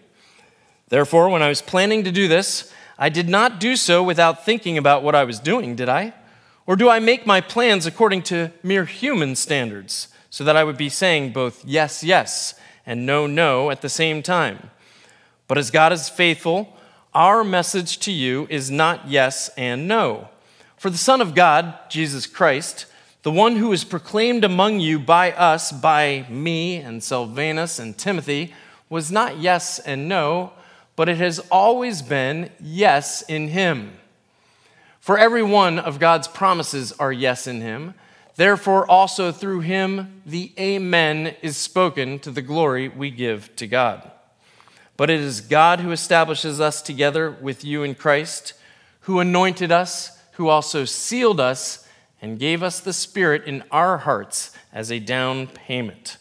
Therefore, 0.89 1.29
when 1.29 1.41
I 1.41 1.49
was 1.49 1.61
planning 1.61 2.03
to 2.03 2.11
do 2.11 2.27
this, 2.27 2.71
I 2.99 3.09
did 3.09 3.27
not 3.29 3.59
do 3.59 3.75
so 3.75 4.03
without 4.03 4.45
thinking 4.45 4.77
about 4.77 5.03
what 5.03 5.15
I 5.15 5.23
was 5.23 5.39
doing, 5.39 5.75
did 5.75 5.89
I? 5.89 6.13
Or 6.67 6.75
do 6.75 6.89
I 6.89 6.99
make 6.99 7.25
my 7.25 7.41
plans 7.41 7.85
according 7.85 8.23
to 8.23 8.51
mere 8.63 8.85
human 8.85 9.35
standards, 9.35 10.07
so 10.29 10.43
that 10.43 10.55
I 10.55 10.63
would 10.63 10.77
be 10.77 10.89
saying 10.89 11.33
both 11.33 11.65
yes, 11.65 12.03
yes, 12.03 12.53
and 12.85 13.05
no, 13.05 13.27
no 13.27 13.71
at 13.71 13.81
the 13.81 13.89
same 13.89 14.21
time? 14.23 14.69
But 15.47 15.57
as 15.57 15.71
God 15.71 15.91
is 15.91 16.07
faithful, 16.07 16.77
our 17.13 17.43
message 17.43 17.97
to 17.99 18.11
you 18.11 18.47
is 18.49 18.71
not 18.71 19.09
yes 19.09 19.49
and 19.57 19.87
no. 19.87 20.29
For 20.77 20.89
the 20.89 20.97
Son 20.97 21.19
of 21.19 21.35
God, 21.35 21.75
Jesus 21.89 22.25
Christ, 22.25 22.85
the 23.23 23.31
one 23.31 23.57
who 23.57 23.71
is 23.71 23.83
proclaimed 23.83 24.43
among 24.43 24.79
you 24.79 24.97
by 24.97 25.31
us, 25.33 25.71
by 25.71 26.25
me 26.29 26.77
and 26.77 27.03
Silvanus 27.03 27.79
and 27.79 27.97
Timothy, 27.97 28.53
was 28.89 29.11
not 29.11 29.39
yes 29.39 29.77
and 29.79 30.07
no, 30.07 30.53
but 30.95 31.09
it 31.09 31.17
has 31.17 31.39
always 31.51 32.01
been 32.01 32.49
yes 32.59 33.21
in 33.27 33.49
him. 33.49 33.93
For 35.01 35.17
every 35.17 35.41
one 35.41 35.79
of 35.79 35.99
God's 35.99 36.27
promises 36.27 36.93
are 36.93 37.11
yes 37.11 37.47
in 37.47 37.59
him. 37.61 37.95
Therefore, 38.35 38.89
also 38.89 39.31
through 39.31 39.61
him, 39.61 40.21
the 40.27 40.53
Amen 40.59 41.35
is 41.41 41.57
spoken 41.57 42.19
to 42.19 42.29
the 42.29 42.43
glory 42.43 42.87
we 42.87 43.09
give 43.09 43.53
to 43.55 43.65
God. 43.65 44.11
But 44.97 45.09
it 45.09 45.19
is 45.19 45.41
God 45.41 45.79
who 45.79 45.91
establishes 45.91 46.61
us 46.61 46.83
together 46.83 47.31
with 47.31 47.65
you 47.65 47.81
in 47.81 47.95
Christ, 47.95 48.53
who 49.01 49.19
anointed 49.19 49.71
us, 49.71 50.19
who 50.33 50.49
also 50.49 50.85
sealed 50.85 51.39
us 51.39 51.87
and 52.21 52.37
gave 52.39 52.61
us 52.61 52.79
the 52.79 52.93
Spirit 52.93 53.45
in 53.45 53.63
our 53.71 53.97
hearts 53.97 54.55
as 54.71 54.91
a 54.91 54.99
down 54.99 55.47
payment. 55.47 56.17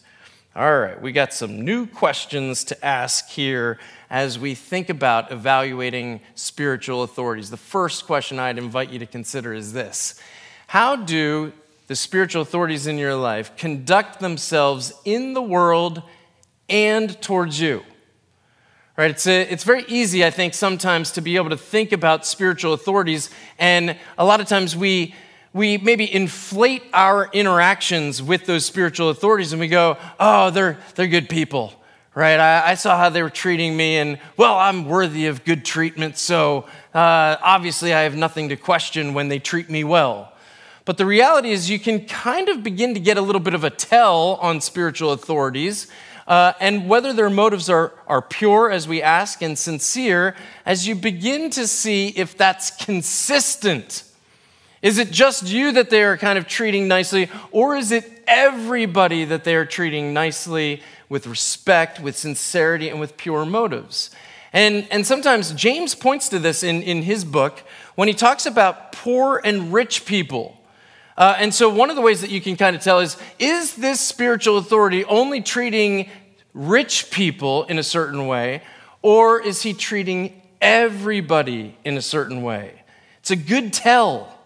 All 0.53 0.79
right, 0.79 1.01
we 1.01 1.13
got 1.13 1.33
some 1.33 1.63
new 1.63 1.85
questions 1.85 2.65
to 2.65 2.85
ask 2.85 3.29
here 3.29 3.79
as 4.09 4.37
we 4.37 4.53
think 4.53 4.89
about 4.89 5.31
evaluating 5.31 6.19
spiritual 6.35 7.03
authorities. 7.03 7.49
The 7.49 7.55
first 7.55 8.05
question 8.05 8.37
I'd 8.37 8.57
invite 8.57 8.89
you 8.89 8.99
to 8.99 9.05
consider 9.05 9.53
is 9.53 9.71
this 9.71 10.19
How 10.67 10.97
do 10.97 11.53
the 11.87 11.95
spiritual 11.95 12.41
authorities 12.41 12.85
in 12.85 12.97
your 12.97 13.15
life 13.15 13.55
conduct 13.55 14.19
themselves 14.19 14.91
in 15.05 15.35
the 15.35 15.41
world 15.41 16.03
and 16.67 17.21
towards 17.21 17.61
you? 17.61 17.85
Right? 18.97 19.11
It's, 19.11 19.27
a, 19.27 19.43
it's 19.43 19.63
very 19.63 19.85
easy, 19.87 20.25
I 20.25 20.31
think, 20.31 20.53
sometimes 20.53 21.11
to 21.11 21.21
be 21.21 21.37
able 21.37 21.51
to 21.51 21.57
think 21.57 21.93
about 21.93 22.25
spiritual 22.25 22.73
authorities, 22.73 23.29
and 23.57 23.95
a 24.17 24.25
lot 24.25 24.41
of 24.41 24.47
times 24.47 24.75
we 24.75 25.15
we 25.53 25.77
maybe 25.77 26.11
inflate 26.13 26.83
our 26.93 27.29
interactions 27.33 28.23
with 28.23 28.45
those 28.45 28.65
spiritual 28.65 29.09
authorities 29.09 29.51
and 29.51 29.59
we 29.59 29.67
go, 29.67 29.97
oh, 30.19 30.49
they're, 30.49 30.77
they're 30.95 31.07
good 31.07 31.27
people, 31.27 31.73
right? 32.15 32.39
I, 32.39 32.71
I 32.71 32.73
saw 32.75 32.97
how 32.97 33.09
they 33.09 33.21
were 33.21 33.29
treating 33.29 33.75
me, 33.75 33.97
and 33.97 34.17
well, 34.37 34.57
I'm 34.57 34.85
worthy 34.85 35.27
of 35.27 35.43
good 35.43 35.65
treatment, 35.65 36.17
so 36.17 36.65
uh, 36.93 37.35
obviously 37.41 37.93
I 37.93 38.01
have 38.01 38.15
nothing 38.15 38.49
to 38.49 38.55
question 38.55 39.13
when 39.13 39.27
they 39.27 39.39
treat 39.39 39.69
me 39.69 39.83
well. 39.83 40.31
But 40.85 40.97
the 40.97 41.05
reality 41.05 41.51
is, 41.51 41.69
you 41.69 41.79
can 41.79 42.05
kind 42.05 42.49
of 42.49 42.63
begin 42.63 42.93
to 42.95 42.99
get 42.99 43.17
a 43.17 43.21
little 43.21 43.41
bit 43.41 43.53
of 43.53 43.63
a 43.63 43.69
tell 43.69 44.39
on 44.41 44.61
spiritual 44.61 45.11
authorities. 45.11 45.87
Uh, 46.27 46.53
and 46.59 46.87
whether 46.87 47.13
their 47.13 47.29
motives 47.29 47.69
are, 47.69 47.93
are 48.07 48.21
pure, 48.21 48.71
as 48.71 48.87
we 48.87 49.01
ask, 49.01 49.41
and 49.41 49.59
sincere, 49.59 50.35
as 50.65 50.87
you 50.87 50.95
begin 50.95 51.49
to 51.51 51.67
see 51.67 52.07
if 52.09 52.35
that's 52.37 52.71
consistent 52.71 54.03
is 54.81 54.97
it 54.97 55.11
just 55.11 55.47
you 55.47 55.71
that 55.73 55.89
they 55.89 56.03
are 56.03 56.17
kind 56.17 56.39
of 56.39 56.47
treating 56.47 56.87
nicely, 56.87 57.29
or 57.51 57.75
is 57.75 57.91
it 57.91 58.23
everybody 58.27 59.25
that 59.25 59.43
they 59.43 59.55
are 59.55 59.65
treating 59.65 60.13
nicely 60.13 60.81
with 61.07 61.27
respect, 61.27 61.99
with 61.99 62.17
sincerity, 62.17 62.89
and 62.89 62.99
with 62.99 63.15
pure 63.15 63.45
motives? 63.45 64.09
And, 64.53 64.87
and 64.91 65.05
sometimes 65.05 65.53
James 65.53 65.93
points 65.95 66.29
to 66.29 66.39
this 66.39 66.63
in, 66.63 66.81
in 66.81 67.03
his 67.03 67.23
book 67.23 67.63
when 67.95 68.07
he 68.07 68.13
talks 68.13 68.45
about 68.45 68.91
poor 68.91 69.39
and 69.43 69.71
rich 69.71 70.05
people. 70.05 70.57
Uh, 71.17 71.35
and 71.37 71.53
so, 71.53 71.69
one 71.69 71.89
of 71.89 71.95
the 71.95 72.01
ways 72.01 72.21
that 72.21 72.31
you 72.31 72.41
can 72.41 72.55
kind 72.55 72.75
of 72.75 72.81
tell 72.81 72.99
is 72.99 73.17
is 73.37 73.75
this 73.75 73.99
spiritual 73.99 74.57
authority 74.57 75.05
only 75.05 75.41
treating 75.41 76.09
rich 76.53 77.11
people 77.11 77.65
in 77.65 77.77
a 77.77 77.83
certain 77.83 78.27
way, 78.27 78.63
or 79.01 79.39
is 79.39 79.61
he 79.61 79.73
treating 79.73 80.41
everybody 80.59 81.77
in 81.83 81.97
a 81.97 82.01
certain 82.01 82.41
way? 82.41 82.81
It's 83.19 83.31
a 83.31 83.35
good 83.35 83.71
tell 83.71 84.40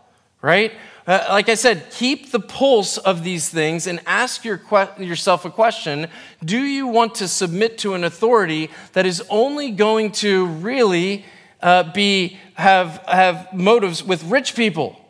right? 0.46 0.74
Uh, 1.08 1.26
like 1.30 1.50
I 1.50 1.56
said, 1.56 1.90
keep 1.90 2.30
the 2.30 2.40
pulse 2.40 3.00
of 3.00 3.24
these 3.24 3.50
things 3.50 3.88
and 3.88 4.00
ask 4.06 4.46
your 4.46 4.58
que- 4.58 5.04
yourself 5.04 5.44
a 5.44 5.50
question 5.50 6.08
Do 6.44 6.60
you 6.60 6.86
want 6.86 7.16
to 7.16 7.28
submit 7.28 7.80
to 7.80 7.96
an 7.96 8.04
authority 8.04 8.70
that 8.94 9.08
is 9.08 9.24
only 9.32 9.72
going 9.72 10.12
to 10.24 10.46
really 10.46 11.26
uh, 11.64 11.92
be, 11.94 12.38
have, 12.54 13.04
have 13.08 13.54
motives 13.54 14.04
with 14.04 14.24
rich 14.26 14.56
people? 14.56 15.02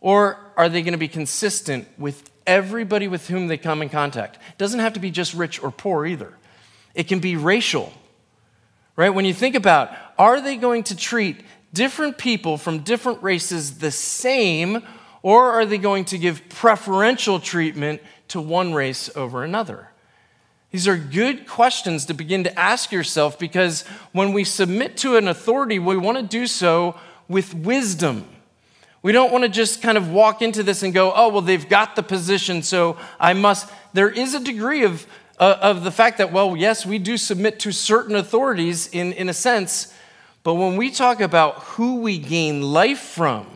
Or 0.00 0.38
are 0.58 0.68
they 0.68 0.82
going 0.82 0.92
to 0.92 0.98
be 0.98 1.08
consistent 1.08 1.88
with 1.96 2.30
everybody 2.46 3.08
with 3.08 3.28
whom 3.28 3.46
they 3.46 3.56
come 3.56 3.80
in 3.80 3.88
contact? 3.88 4.36
It 4.36 4.58
doesn't 4.58 4.80
have 4.80 4.92
to 4.92 5.00
be 5.00 5.10
just 5.10 5.32
rich 5.32 5.62
or 5.62 5.70
poor 5.70 6.04
either, 6.04 6.34
it 6.94 7.08
can 7.08 7.18
be 7.18 7.36
racial. 7.36 7.94
Right? 8.96 9.10
When 9.10 9.24
you 9.24 9.34
think 9.34 9.56
about, 9.56 9.90
are 10.18 10.40
they 10.40 10.56
going 10.56 10.84
to 10.84 10.96
treat 10.96 11.38
different 11.74 12.16
people 12.16 12.56
from 12.56 12.78
different 12.78 13.22
races 13.22 13.78
the 13.78 13.90
same, 13.90 14.82
or 15.22 15.50
are 15.50 15.66
they 15.66 15.78
going 15.78 16.06
to 16.06 16.18
give 16.18 16.48
preferential 16.48 17.38
treatment 17.40 18.00
to 18.28 18.40
one 18.40 18.72
race 18.72 19.14
over 19.14 19.44
another? 19.44 19.90
These 20.70 20.88
are 20.88 20.96
good 20.96 21.46
questions 21.46 22.06
to 22.06 22.14
begin 22.14 22.42
to 22.44 22.58
ask 22.58 22.90
yourself 22.90 23.38
because 23.38 23.82
when 24.12 24.32
we 24.32 24.42
submit 24.42 24.96
to 24.98 25.16
an 25.16 25.28
authority, 25.28 25.78
we 25.78 25.96
want 25.96 26.16
to 26.18 26.24
do 26.24 26.46
so 26.46 26.98
with 27.28 27.54
wisdom. 27.54 28.26
We 29.00 29.12
don't 29.12 29.30
want 29.30 29.44
to 29.44 29.50
just 29.50 29.82
kind 29.82 29.96
of 29.96 30.10
walk 30.10 30.42
into 30.42 30.62
this 30.62 30.82
and 30.82 30.92
go, 30.92 31.12
oh, 31.14 31.28
well, 31.28 31.42
they've 31.42 31.68
got 31.68 31.94
the 31.94 32.02
position, 32.02 32.62
so 32.62 32.96
I 33.20 33.34
must. 33.34 33.70
There 33.92 34.10
is 34.10 34.34
a 34.34 34.40
degree 34.40 34.82
of, 34.82 35.06
uh, 35.38 35.58
of 35.60 35.84
the 35.84 35.90
fact 35.90 36.18
that, 36.18 36.32
well, 36.32 36.56
yes, 36.56 36.84
we 36.86 36.98
do 36.98 37.18
submit 37.18 37.60
to 37.60 37.70
certain 37.70 38.16
authorities 38.16 38.88
in, 38.88 39.12
in 39.12 39.28
a 39.28 39.34
sense, 39.34 39.94
but 40.44 40.54
when 40.54 40.76
we 40.76 40.90
talk 40.90 41.20
about 41.20 41.54
who 41.64 41.96
we 41.96 42.18
gain 42.18 42.62
life 42.62 43.00
from, 43.00 43.46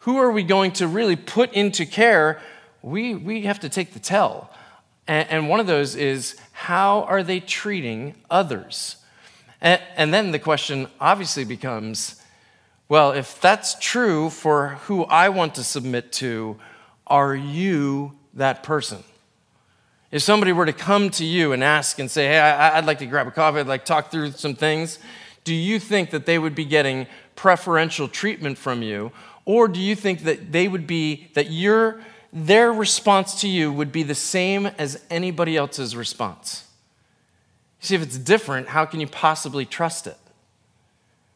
who 0.00 0.18
are 0.18 0.30
we 0.30 0.44
going 0.44 0.70
to 0.72 0.86
really 0.86 1.16
put 1.16 1.52
into 1.54 1.86
care, 1.86 2.40
we, 2.82 3.14
we 3.14 3.42
have 3.42 3.60
to 3.60 3.68
take 3.68 3.94
the 3.94 3.98
tell. 3.98 4.50
And, 5.08 5.28
and 5.30 5.48
one 5.48 5.58
of 5.58 5.66
those 5.66 5.96
is 5.96 6.36
how 6.52 7.02
are 7.04 7.22
they 7.22 7.40
treating 7.40 8.14
others? 8.30 8.96
And, 9.60 9.80
and 9.96 10.12
then 10.12 10.30
the 10.30 10.38
question 10.38 10.86
obviously 11.00 11.44
becomes 11.44 12.20
well, 12.86 13.12
if 13.12 13.40
that's 13.40 13.76
true 13.80 14.28
for 14.28 14.78
who 14.84 15.04
I 15.04 15.30
want 15.30 15.54
to 15.54 15.64
submit 15.64 16.12
to, 16.12 16.58
are 17.06 17.34
you 17.34 18.12
that 18.34 18.62
person? 18.62 19.02
If 20.10 20.22
somebody 20.22 20.52
were 20.52 20.66
to 20.66 20.72
come 20.74 21.08
to 21.12 21.24
you 21.24 21.52
and 21.52 21.64
ask 21.64 21.98
and 21.98 22.10
say, 22.10 22.26
hey, 22.26 22.38
I, 22.38 22.76
would 22.76 22.84
like 22.84 22.98
to 22.98 23.06
grab 23.06 23.26
a 23.26 23.30
coffee, 23.30 23.60
I'd 23.60 23.66
like 23.66 23.86
to 23.86 23.88
talk 23.88 24.10
through 24.10 24.32
some 24.32 24.54
things, 24.54 24.98
do 25.44 25.54
you 25.54 25.78
think 25.78 26.10
that 26.10 26.26
they 26.26 26.38
would 26.38 26.54
be 26.54 26.64
getting 26.64 27.06
preferential 27.36 28.08
treatment 28.08 28.58
from 28.58 28.82
you? 28.82 29.12
Or 29.44 29.68
do 29.68 29.78
you 29.78 29.94
think 29.94 30.22
that 30.24 30.52
they 30.52 30.68
would 30.68 30.86
be, 30.86 31.28
that 31.34 31.50
your, 31.50 32.00
their 32.32 32.72
response 32.72 33.40
to 33.42 33.48
you 33.48 33.70
would 33.72 33.92
be 33.92 34.02
the 34.02 34.14
same 34.14 34.66
as 34.66 35.04
anybody 35.10 35.56
else's 35.56 35.94
response? 35.94 36.64
See, 37.80 37.94
if 37.94 38.02
it's 38.02 38.16
different, 38.16 38.68
how 38.68 38.86
can 38.86 39.00
you 39.00 39.06
possibly 39.06 39.66
trust 39.66 40.06
it? 40.06 40.16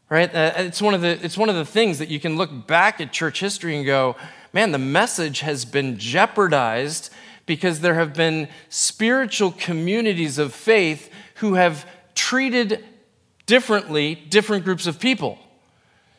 Right? 0.09 0.35
Uh, 0.35 0.53
it's 0.57 0.81
one, 0.81 0.95
of 0.95 1.03
the, 1.03 1.23
it's 1.23 1.37
one 1.37 1.51
of 1.51 1.55
the 1.55 1.67
things 1.67 1.99
that 1.99 2.09
you 2.09 2.19
can 2.19 2.39
look 2.39 2.67
back 2.67 3.03
at 3.03 3.13
church 3.13 3.41
history 3.41 3.77
and 3.77 3.85
go, 3.85 4.17
man, 4.55 4.73
the 4.73 4.79
message 4.79 5.41
has 5.41 5.67
been 5.67 5.99
jeopardized 5.99 7.13
because 7.45 7.81
there 7.81 7.95
have 7.95 8.15
been 8.15 8.49
spiritual 8.71 9.53
communities 9.53 10.39
of 10.39 10.55
faith 10.55 11.11
who 11.37 11.55
have 11.55 11.87
treated 12.15 12.83
differently 13.49 14.15
different 14.15 14.65
groups 14.65 14.87
of 14.87 15.01
people. 15.01 15.39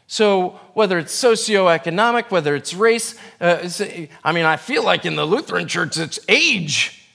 So, 0.08 0.60
whether 0.74 0.98
it's 0.98 1.16
socioeconomic, 1.16 2.32
whether 2.32 2.56
it's 2.56 2.74
race, 2.74 3.16
uh, 3.40 3.70
I 4.24 4.32
mean, 4.34 4.44
I 4.44 4.58
feel 4.58 4.84
like 4.84 5.06
in 5.06 5.16
the 5.16 5.24
Lutheran 5.24 5.68
church 5.68 5.98
it's 5.98 6.20
age. 6.28 7.06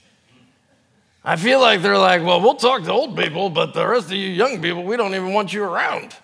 I 1.24 1.34
feel 1.34 1.60
like 1.60 1.82
they're 1.82 1.98
like, 1.98 2.22
well, 2.22 2.40
we'll 2.40 2.54
talk 2.54 2.84
to 2.84 2.92
old 2.92 3.16
people, 3.16 3.50
but 3.50 3.74
the 3.74 3.84
rest 3.86 4.06
of 4.06 4.12
you 4.12 4.28
young 4.28 4.62
people, 4.62 4.84
we 4.84 4.96
don't 4.96 5.14
even 5.14 5.32
want 5.32 5.52
you 5.52 5.64
around. 5.64 6.14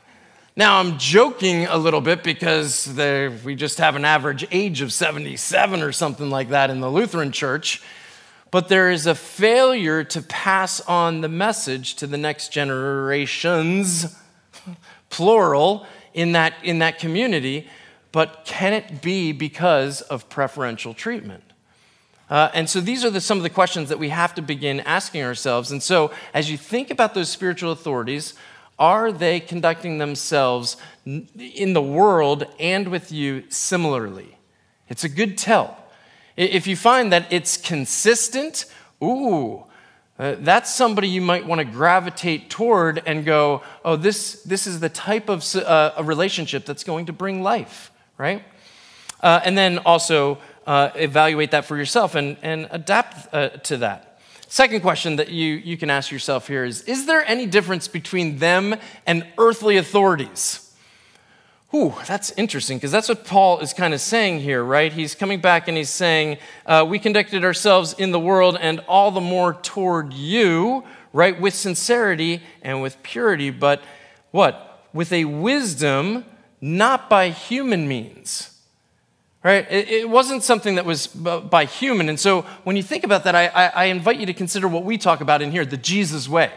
Now, 0.55 0.79
I'm 0.79 0.97
joking 0.99 1.67
a 1.67 1.77
little 1.77 2.01
bit 2.01 2.23
because 2.23 2.87
we 3.45 3.57
just 3.57 3.79
have 3.79 3.97
an 3.97 4.05
average 4.05 4.47
age 4.53 4.81
of 4.81 4.93
77 4.93 5.83
or 5.83 5.91
something 5.91 6.31
like 6.31 6.51
that 6.51 6.71
in 6.71 6.81
the 6.81 6.91
Lutheran 6.91 7.33
church. 7.33 7.83
But 8.51 8.69
there 8.69 8.91
is 8.91 9.07
a 9.07 9.15
failure 9.15 10.03
to 10.05 10.23
pass 10.23 10.81
on 10.81 11.21
the 11.21 11.29
message 11.29 11.95
to 11.97 12.07
the 12.07 12.19
next 12.19 12.53
generations, 12.53 14.17
plural, 15.09 15.87
in 16.15 16.33
that, 16.33 16.55
in 16.63 16.81
that 16.81 16.99
community, 16.99 17.69
but 18.13 18.43
can 18.45 18.73
it 18.73 19.01
be 19.01 19.33
because 19.33 20.01
of 20.03 20.29
preferential 20.29 20.95
treatment? 20.95 21.45
Uh, 22.29 22.49
and 22.55 22.69
so 22.69 22.81
these 22.81 23.05
are 23.05 23.11
the, 23.11 23.21
some 23.21 23.37
of 23.37 23.43
the 23.43 23.51
questions 23.51 23.89
that 23.89 23.99
we 23.99 24.09
have 24.09 24.35
to 24.35 24.43
begin 24.43 24.81
asking 24.81 25.23
ourselves. 25.23 25.73
And 25.73 25.83
so 25.83 26.13
as 26.33 26.51
you 26.51 26.57
think 26.57 26.91
about 26.91 27.15
those 27.15 27.29
spiritual 27.29 27.73
authorities, 27.73 28.35
are 28.79 29.13
they 29.13 29.41
conducting 29.41 29.99
themselves 29.99 30.77
in 31.05 31.73
the 31.73 31.83
world 31.83 32.47
and 32.59 32.89
with 32.89 33.13
you 33.13 33.45
similarly? 33.49 34.39
It's 34.89 35.05
a 35.05 35.09
good 35.09 35.37
tell. 35.37 35.80
If 36.41 36.67
you 36.67 36.75
find 36.75 37.13
that 37.13 37.31
it's 37.31 37.59
consistent, 37.59 38.65
ooh, 39.05 39.63
uh, 40.19 40.37
that's 40.39 40.75
somebody 40.75 41.07
you 41.07 41.21
might 41.21 41.47
want 41.47 41.59
to 41.59 41.67
gravitate 41.67 42.49
toward 42.49 43.03
and 43.05 43.27
go, 43.27 43.63
oh, 43.85 43.97
this, 43.97 44.43
this 44.45 44.67
is 44.67 44.81
the 44.81 44.89
type 44.89 45.29
of 45.29 45.45
uh, 45.55 45.93
a 45.99 46.03
relationship 46.03 46.65
that's 46.65 46.83
going 46.83 47.05
to 47.05 47.13
bring 47.13 47.43
life, 47.43 47.93
right? 48.17 48.43
Uh, 49.23 49.41
and 49.45 49.59
then 49.59 49.81
also 49.81 50.39
uh, 50.67 50.89
evaluate 50.95 51.51
that 51.51 51.67
for 51.67 51.77
yourself 51.77 52.15
and, 52.15 52.39
and 52.41 52.69
adapt 52.71 53.35
uh, 53.35 53.51
to 53.51 53.77
that. 53.77 54.19
Second 54.49 54.81
question 54.81 55.17
that 55.17 55.29
you, 55.29 55.57
you 55.57 55.77
can 55.77 55.91
ask 55.91 56.11
yourself 56.11 56.49
here 56.49 56.65
is 56.65 56.81
Is 56.85 57.05
there 57.05 57.23
any 57.29 57.45
difference 57.45 57.87
between 57.87 58.39
them 58.39 58.77
and 59.07 59.27
earthly 59.37 59.77
authorities? 59.77 60.70
Ooh, 61.73 61.95
that's 62.07 62.33
interesting 62.33 62.79
because 62.79 62.91
that's 62.91 63.09
what 63.09 63.25
Paul 63.25 63.61
is 63.61 63.73
kind 63.73 63.95
of 63.95 64.01
saying 64.01 64.41
here, 64.41 64.63
right? 64.65 64.93
He's 64.93 65.15
coming 65.15 65.41
back 65.41 65.69
and 65.69 65.77
he's 65.77 65.89
saying, 65.89 66.39
uh, 66.67 66.85
We 66.89 66.99
conducted 66.99 67.45
ourselves 67.45 67.93
in 67.93 68.11
the 68.11 68.19
world 68.19 68.59
and 68.61 68.81
all 68.89 69.13
the 69.13 69.21
more 69.21 69.55
toward 69.55 70.13
you, 70.13 70.85
right? 71.13 71.41
With 71.41 71.55
sincerity 71.55 72.43
and 72.63 72.83
with 72.83 73.01
purity, 73.05 73.51
but 73.51 73.83
what? 74.33 74.85
With 74.93 75.13
a 75.13 75.27
wisdom 75.27 76.25
not 76.61 77.09
by 77.09 77.31
human 77.31 77.87
means. 77.87 78.49
Right? 79.43 79.67
It, 79.71 79.89
it 79.89 80.11
wasn't 80.11 80.43
something 80.43 80.75
that 80.75 80.85
was 80.85 81.07
by 81.07 81.65
human. 81.65 82.09
And 82.09 82.21
so 82.21 82.43
when 82.65 82.77
you 82.77 82.83
think 82.83 83.05
about 83.05 83.25
that, 83.25 83.35
I, 83.35 83.47
I, 83.47 83.67
I 83.69 83.85
invite 83.87 84.19
you 84.19 84.27
to 84.27 84.35
consider 84.35 84.69
what 84.69 84.85
we 84.85 84.99
talk 84.99 85.21
about 85.21 85.41
in 85.41 85.51
here 85.51 85.65
the 85.65 85.79
Jesus 85.79 86.29
way. 86.29 86.53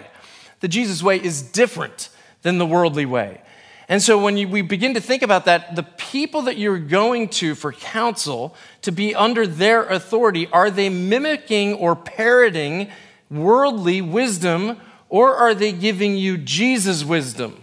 The 0.60 0.67
Jesus 0.67 1.01
way 1.03 1.24
is 1.24 1.41
different 1.41 2.10
than 2.41 2.58
the 2.58 2.65
worldly 2.65 3.05
way. 3.05 3.41
And 3.89 4.01
so 4.01 4.21
when 4.21 4.37
you, 4.37 4.47
we 4.47 4.61
begin 4.61 4.93
to 4.93 5.01
think 5.01 5.23
about 5.23 5.45
that, 5.45 5.75
the 5.75 5.83
people 5.83 6.43
that 6.43 6.57
you're 6.57 6.79
going 6.79 7.29
to 7.29 7.53
for 7.55 7.73
counsel 7.73 8.55
to 8.81 8.91
be 8.91 9.13
under 9.13 9.45
their 9.45 9.83
authority, 9.83 10.47
are 10.47 10.71
they 10.71 10.89
mimicking 10.89 11.73
or 11.73 11.95
parroting 11.95 12.89
worldly 13.29 14.01
wisdom 14.01 14.79
or 15.09 15.35
are 15.35 15.53
they 15.53 15.71
giving 15.71 16.15
you 16.15 16.37
Jesus' 16.37 17.03
wisdom? 17.03 17.61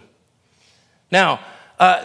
Now, 1.11 1.41
uh, 1.79 2.05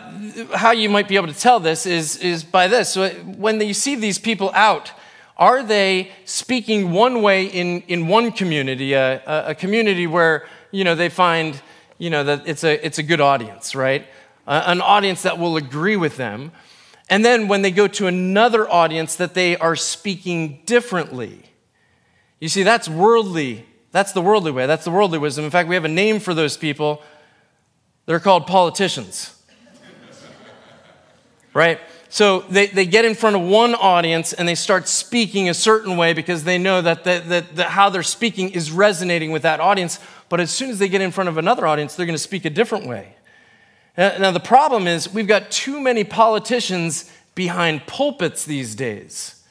how 0.55 0.71
you 0.71 0.89
might 0.89 1.07
be 1.07 1.17
able 1.17 1.27
to 1.27 1.37
tell 1.37 1.59
this 1.59 1.85
is, 1.85 2.17
is 2.17 2.43
by 2.43 2.67
this. 2.67 2.89
So 2.89 3.09
when 3.09 3.59
you 3.59 3.73
see 3.73 3.95
these 3.95 4.17
people 4.17 4.49
out, 4.53 4.91
are 5.37 5.61
they 5.61 6.11
speaking 6.23 6.91
one 6.91 7.21
way 7.21 7.45
in, 7.45 7.81
in 7.81 8.07
one 8.07 8.31
community, 8.31 8.93
a, 8.93 9.49
a 9.49 9.53
community 9.53 10.07
where 10.07 10.47
you 10.75 10.83
know, 10.83 10.93
they 10.93 11.09
find 11.09 11.61
you 11.97 12.09
know, 12.09 12.23
that 12.23 12.47
it's 12.47 12.63
a, 12.63 12.85
it's 12.85 12.97
a 12.97 13.03
good 13.03 13.21
audience, 13.21 13.75
right? 13.75 14.05
Uh, 14.47 14.63
an 14.67 14.81
audience 14.81 15.23
that 15.23 15.39
will 15.39 15.57
agree 15.57 15.97
with 15.97 16.17
them. 16.17 16.51
And 17.09 17.23
then 17.23 17.47
when 17.47 17.61
they 17.61 17.71
go 17.71 17.87
to 17.87 18.07
another 18.07 18.69
audience, 18.69 19.15
that 19.15 19.33
they 19.33 19.57
are 19.57 19.75
speaking 19.75 20.61
differently. 20.65 21.43
You 22.39 22.49
see, 22.49 22.63
that's 22.63 22.89
worldly. 22.89 23.65
That's 23.91 24.11
the 24.11 24.21
worldly 24.21 24.51
way. 24.51 24.65
That's 24.65 24.83
the 24.83 24.91
worldly 24.91 25.19
wisdom. 25.19 25.45
In 25.45 25.51
fact, 25.51 25.69
we 25.69 25.75
have 25.75 25.85
a 25.85 25.89
name 25.89 26.19
for 26.19 26.33
those 26.33 26.57
people. 26.57 27.01
They're 28.05 28.19
called 28.19 28.47
politicians. 28.47 29.41
right? 31.53 31.79
So 32.09 32.39
they, 32.41 32.67
they 32.67 32.85
get 32.85 33.05
in 33.05 33.13
front 33.13 33.35
of 33.35 33.41
one 33.41 33.75
audience 33.75 34.33
and 34.33 34.47
they 34.47 34.55
start 34.55 34.87
speaking 34.87 35.49
a 35.49 35.53
certain 35.53 35.97
way 35.97 36.13
because 36.13 36.43
they 36.43 36.57
know 36.57 36.81
that, 36.81 37.03
the, 37.03 37.23
that, 37.27 37.55
that 37.55 37.69
how 37.69 37.89
they're 37.89 38.03
speaking 38.03 38.51
is 38.51 38.71
resonating 38.71 39.31
with 39.31 39.41
that 39.41 39.59
audience. 39.59 39.99
But 40.29 40.39
as 40.39 40.51
soon 40.51 40.69
as 40.69 40.79
they 40.79 40.89
get 40.89 41.01
in 41.01 41.11
front 41.11 41.29
of 41.29 41.37
another 41.37 41.67
audience, 41.67 41.95
they're 41.95 42.05
going 42.05 42.15
to 42.15 42.19
speak 42.19 42.45
a 42.45 42.49
different 42.49 42.87
way. 42.87 43.15
Now, 43.97 44.31
the 44.31 44.39
problem 44.39 44.87
is 44.87 45.13
we've 45.13 45.27
got 45.27 45.51
too 45.51 45.79
many 45.79 46.03
politicians 46.03 47.11
behind 47.33 47.85
pulpits 47.87 48.43
these 48.43 48.75
days. 48.75 49.43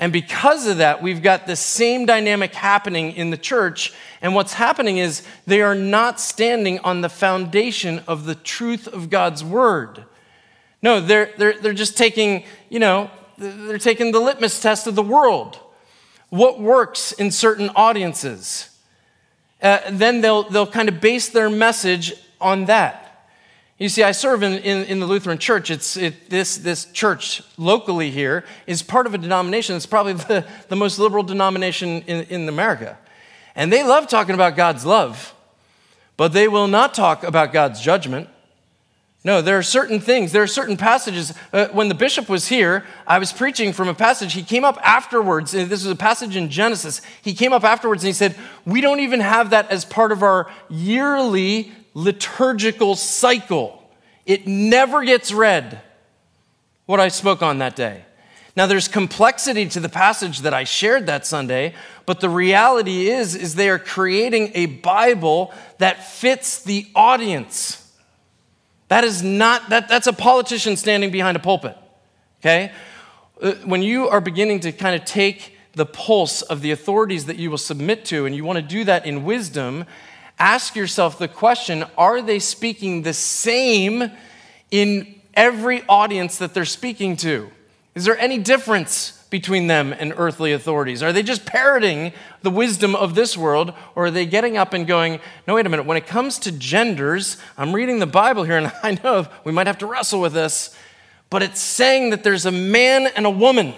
And 0.00 0.12
because 0.12 0.66
of 0.66 0.78
that, 0.78 1.02
we've 1.02 1.22
got 1.22 1.46
the 1.46 1.56
same 1.56 2.06
dynamic 2.06 2.54
happening 2.54 3.12
in 3.12 3.30
the 3.30 3.36
church. 3.36 3.92
And 4.22 4.34
what's 4.34 4.54
happening 4.54 4.98
is 4.98 5.22
they 5.46 5.60
are 5.60 5.74
not 5.74 6.20
standing 6.20 6.78
on 6.80 7.00
the 7.00 7.08
foundation 7.08 8.00
of 8.06 8.24
the 8.24 8.36
truth 8.36 8.86
of 8.86 9.10
God's 9.10 9.42
word. 9.42 10.04
No, 10.82 11.00
they're, 11.00 11.32
they're, 11.36 11.58
they're 11.60 11.72
just 11.72 11.96
taking, 11.96 12.44
you 12.68 12.78
know, 12.78 13.10
they're 13.36 13.78
taking 13.78 14.12
the 14.12 14.20
litmus 14.20 14.60
test 14.60 14.86
of 14.86 14.94
the 14.94 15.02
world. 15.02 15.58
What 16.28 16.60
works 16.60 17.12
in 17.12 17.30
certain 17.32 17.70
audiences? 17.70 18.70
Uh, 19.60 19.78
then 19.90 20.20
they'll, 20.20 20.44
they'll 20.44 20.66
kind 20.66 20.88
of 20.88 21.00
base 21.00 21.28
their 21.28 21.50
message 21.50 22.14
on 22.40 22.66
that. 22.66 23.04
You 23.78 23.88
see, 23.88 24.02
I 24.02 24.10
serve 24.10 24.42
in, 24.42 24.54
in, 24.54 24.84
in 24.86 25.00
the 25.00 25.06
Lutheran 25.06 25.38
church. 25.38 25.70
It's, 25.70 25.96
it, 25.96 26.30
this, 26.30 26.56
this 26.56 26.86
church 26.86 27.42
locally 27.56 28.10
here 28.10 28.44
is 28.66 28.82
part 28.82 29.06
of 29.06 29.14
a 29.14 29.18
denomination 29.18 29.76
that's 29.76 29.86
probably 29.86 30.14
the, 30.14 30.44
the 30.68 30.74
most 30.74 30.98
liberal 30.98 31.22
denomination 31.22 32.02
in, 32.02 32.24
in 32.24 32.48
America. 32.48 32.98
And 33.54 33.72
they 33.72 33.84
love 33.84 34.08
talking 34.08 34.34
about 34.34 34.56
God's 34.56 34.84
love, 34.84 35.34
but 36.16 36.32
they 36.32 36.48
will 36.48 36.66
not 36.66 36.92
talk 36.92 37.22
about 37.22 37.52
God's 37.52 37.80
judgment. 37.80 38.28
No, 39.28 39.42
there 39.42 39.58
are 39.58 39.62
certain 39.62 40.00
things, 40.00 40.32
there 40.32 40.42
are 40.42 40.46
certain 40.46 40.78
passages. 40.78 41.34
Uh, 41.52 41.66
when 41.72 41.88
the 41.88 41.94
bishop 41.94 42.30
was 42.30 42.48
here, 42.48 42.86
I 43.06 43.18
was 43.18 43.30
preaching 43.30 43.74
from 43.74 43.86
a 43.86 43.92
passage. 43.92 44.32
He 44.32 44.42
came 44.42 44.64
up 44.64 44.78
afterwards, 44.82 45.52
and 45.52 45.68
this 45.68 45.84
is 45.84 45.90
a 45.90 45.94
passage 45.94 46.34
in 46.34 46.48
Genesis. 46.48 47.02
He 47.20 47.34
came 47.34 47.52
up 47.52 47.62
afterwards 47.62 48.02
and 48.02 48.08
he 48.08 48.14
said, 48.14 48.34
We 48.64 48.80
don't 48.80 49.00
even 49.00 49.20
have 49.20 49.50
that 49.50 49.70
as 49.70 49.84
part 49.84 50.12
of 50.12 50.22
our 50.22 50.50
yearly 50.70 51.70
liturgical 51.92 52.96
cycle. 52.96 53.82
It 54.24 54.46
never 54.46 55.04
gets 55.04 55.30
read, 55.30 55.82
what 56.86 56.98
I 56.98 57.08
spoke 57.08 57.42
on 57.42 57.58
that 57.58 57.76
day. 57.76 58.06
Now 58.56 58.64
there's 58.64 58.88
complexity 58.88 59.68
to 59.68 59.78
the 59.80 59.90
passage 59.90 60.38
that 60.38 60.54
I 60.54 60.64
shared 60.64 61.04
that 61.04 61.26
Sunday, 61.26 61.74
but 62.06 62.20
the 62.20 62.30
reality 62.30 63.10
is 63.10 63.34
is 63.34 63.56
they 63.56 63.68
are 63.68 63.78
creating 63.78 64.52
a 64.54 64.64
Bible 64.64 65.52
that 65.76 66.10
fits 66.10 66.62
the 66.62 66.86
audience. 66.94 67.84
That 68.88 69.04
is 69.04 69.22
not 69.22 69.70
that 69.70 69.88
that's 69.88 70.06
a 70.06 70.12
politician 70.12 70.76
standing 70.76 71.10
behind 71.10 71.36
a 71.36 71.40
pulpit. 71.40 71.76
Okay? 72.40 72.72
Uh, 73.40 73.52
when 73.64 73.82
you 73.82 74.08
are 74.08 74.20
beginning 74.20 74.60
to 74.60 74.72
kind 74.72 75.00
of 75.00 75.04
take 75.04 75.56
the 75.74 75.86
pulse 75.86 76.42
of 76.42 76.60
the 76.60 76.72
authorities 76.72 77.26
that 77.26 77.36
you 77.36 77.50
will 77.50 77.58
submit 77.58 78.04
to 78.06 78.26
and 78.26 78.34
you 78.34 78.44
want 78.44 78.56
to 78.56 78.62
do 78.62 78.84
that 78.84 79.06
in 79.06 79.24
wisdom 79.24 79.84
ask 80.38 80.76
yourself 80.76 81.18
the 81.18 81.28
question 81.28 81.84
are 81.96 82.22
they 82.22 82.38
speaking 82.38 83.02
the 83.02 83.12
same 83.12 84.10
in 84.70 85.20
every 85.34 85.82
audience 85.88 86.38
that 86.38 86.54
they're 86.54 86.64
speaking 86.64 87.16
to? 87.16 87.50
Is 87.94 88.04
there 88.04 88.18
any 88.18 88.38
difference 88.38 89.24
between 89.30 89.66
them 89.66 89.92
and 89.92 90.14
earthly 90.16 90.52
authorities? 90.52 91.02
Are 91.02 91.12
they 91.12 91.22
just 91.22 91.44
parroting 91.44 92.12
the 92.42 92.50
wisdom 92.50 92.94
of 92.94 93.14
this 93.14 93.36
world, 93.36 93.72
or 93.94 94.06
are 94.06 94.10
they 94.10 94.26
getting 94.26 94.56
up 94.56 94.72
and 94.72 94.86
going, 94.86 95.20
no, 95.46 95.54
wait 95.54 95.66
a 95.66 95.68
minute, 95.68 95.86
when 95.86 95.96
it 95.96 96.06
comes 96.06 96.38
to 96.40 96.52
genders, 96.52 97.36
I'm 97.56 97.74
reading 97.74 97.98
the 97.98 98.06
Bible 98.06 98.44
here, 98.44 98.56
and 98.56 98.72
I 98.82 98.98
know 99.02 99.26
we 99.44 99.52
might 99.52 99.66
have 99.66 99.78
to 99.78 99.86
wrestle 99.86 100.20
with 100.20 100.32
this, 100.32 100.76
but 101.30 101.42
it's 101.42 101.60
saying 101.60 102.10
that 102.10 102.24
there's 102.24 102.46
a 102.46 102.52
man 102.52 103.06
and 103.08 103.26
a 103.26 103.30
woman 103.30 103.74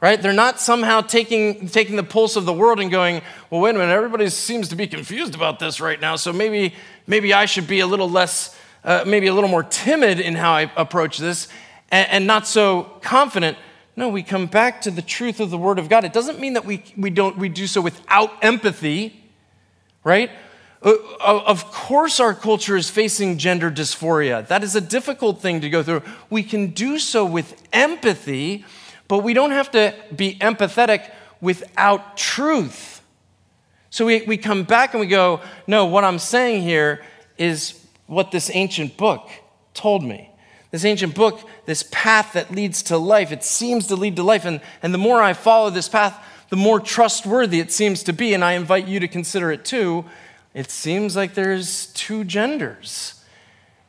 right? 0.00 0.20
They're 0.20 0.32
not 0.32 0.58
somehow 0.58 1.02
taking, 1.02 1.68
taking 1.68 1.96
the 1.96 2.02
pulse 2.02 2.36
of 2.36 2.46
the 2.46 2.52
world 2.52 2.80
and 2.80 2.90
going, 2.90 3.20
well, 3.50 3.60
wait 3.60 3.74
a 3.74 3.78
minute, 3.78 3.92
everybody 3.92 4.28
seems 4.30 4.68
to 4.70 4.76
be 4.76 4.86
confused 4.86 5.34
about 5.34 5.58
this 5.58 5.80
right 5.80 6.00
now, 6.00 6.16
so 6.16 6.32
maybe, 6.32 6.74
maybe 7.06 7.34
I 7.34 7.44
should 7.44 7.66
be 7.66 7.80
a 7.80 7.86
little 7.86 8.08
less, 8.08 8.56
uh, 8.82 9.04
maybe 9.06 9.26
a 9.26 9.34
little 9.34 9.50
more 9.50 9.62
timid 9.62 10.18
in 10.18 10.34
how 10.34 10.52
I 10.52 10.72
approach 10.76 11.18
this 11.18 11.48
and, 11.90 12.08
and 12.10 12.26
not 12.26 12.46
so 12.46 12.84
confident. 13.02 13.58
No, 14.00 14.08
we 14.08 14.22
come 14.22 14.46
back 14.46 14.80
to 14.80 14.90
the 14.90 15.02
truth 15.02 15.40
of 15.40 15.50
the 15.50 15.58
Word 15.58 15.78
of 15.78 15.90
God. 15.90 16.06
It 16.06 16.14
doesn't 16.14 16.40
mean 16.40 16.54
that 16.54 16.64
we, 16.64 16.82
we, 16.96 17.10
don't, 17.10 17.36
we 17.36 17.50
do 17.50 17.66
so 17.66 17.82
without 17.82 18.32
empathy, 18.42 19.22
right? 20.04 20.30
Uh, 20.82 20.94
of 21.20 21.70
course, 21.70 22.18
our 22.18 22.32
culture 22.32 22.78
is 22.78 22.88
facing 22.88 23.36
gender 23.36 23.70
dysphoria. 23.70 24.48
That 24.48 24.64
is 24.64 24.74
a 24.74 24.80
difficult 24.80 25.42
thing 25.42 25.60
to 25.60 25.68
go 25.68 25.82
through. 25.82 26.00
We 26.30 26.42
can 26.42 26.68
do 26.68 26.98
so 26.98 27.26
with 27.26 27.62
empathy, 27.74 28.64
but 29.06 29.18
we 29.18 29.34
don't 29.34 29.50
have 29.50 29.70
to 29.72 29.94
be 30.16 30.36
empathetic 30.36 31.12
without 31.42 32.16
truth. 32.16 33.02
So 33.90 34.06
we, 34.06 34.22
we 34.22 34.38
come 34.38 34.64
back 34.64 34.94
and 34.94 35.00
we 35.02 35.08
go, 35.08 35.42
no, 35.66 35.84
what 35.84 36.04
I'm 36.04 36.18
saying 36.18 36.62
here 36.62 37.04
is 37.36 37.84
what 38.06 38.30
this 38.30 38.50
ancient 38.54 38.96
book 38.96 39.28
told 39.74 40.02
me. 40.02 40.29
This 40.70 40.84
ancient 40.84 41.14
book, 41.14 41.48
this 41.66 41.82
path 41.90 42.34
that 42.34 42.52
leads 42.52 42.82
to 42.84 42.96
life, 42.96 43.32
it 43.32 43.42
seems 43.42 43.88
to 43.88 43.96
lead 43.96 44.16
to 44.16 44.22
life. 44.22 44.44
And, 44.44 44.60
and 44.82 44.94
the 44.94 44.98
more 44.98 45.20
I 45.20 45.32
follow 45.32 45.70
this 45.70 45.88
path, 45.88 46.24
the 46.48 46.56
more 46.56 46.80
trustworthy 46.80 47.60
it 47.60 47.72
seems 47.72 48.02
to 48.04 48.12
be. 48.12 48.34
And 48.34 48.44
I 48.44 48.52
invite 48.52 48.86
you 48.86 49.00
to 49.00 49.08
consider 49.08 49.50
it 49.50 49.64
too 49.64 50.04
it 50.54 50.70
seems 50.70 51.14
like 51.14 51.34
there's 51.34 51.86
two 51.88 52.24
genders. 52.24 53.22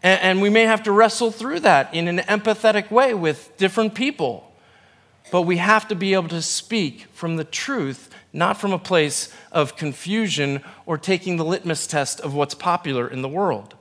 And, 0.03 0.21
and 0.21 0.41
we 0.41 0.49
may 0.49 0.63
have 0.63 0.83
to 0.83 0.91
wrestle 0.91 1.31
through 1.31 1.61
that 1.61 1.93
in 1.93 2.07
an 2.07 2.19
empathetic 2.19 2.91
way 2.91 3.13
with 3.13 3.55
different 3.57 3.95
people. 3.95 4.51
But 5.31 5.43
we 5.43 5.57
have 5.57 5.87
to 5.87 5.95
be 5.95 6.13
able 6.13 6.29
to 6.29 6.41
speak 6.41 7.07
from 7.13 7.37
the 7.37 7.43
truth, 7.43 8.09
not 8.33 8.57
from 8.57 8.73
a 8.73 8.79
place 8.79 9.33
of 9.51 9.75
confusion 9.75 10.61
or 10.85 10.97
taking 10.97 11.37
the 11.37 11.45
litmus 11.45 11.87
test 11.87 12.19
of 12.19 12.33
what's 12.33 12.55
popular 12.55 13.07
in 13.07 13.21
the 13.21 13.29
world. 13.29 13.75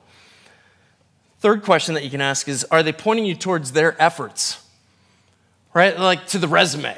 Third 1.40 1.62
question 1.62 1.94
that 1.94 2.04
you 2.04 2.10
can 2.10 2.20
ask 2.20 2.48
is 2.48 2.64
Are 2.64 2.82
they 2.82 2.92
pointing 2.92 3.26
you 3.26 3.34
towards 3.34 3.72
their 3.72 4.00
efforts? 4.00 4.64
Right? 5.74 5.98
Like 5.98 6.26
to 6.28 6.38
the 6.38 6.48
resume. 6.48 6.96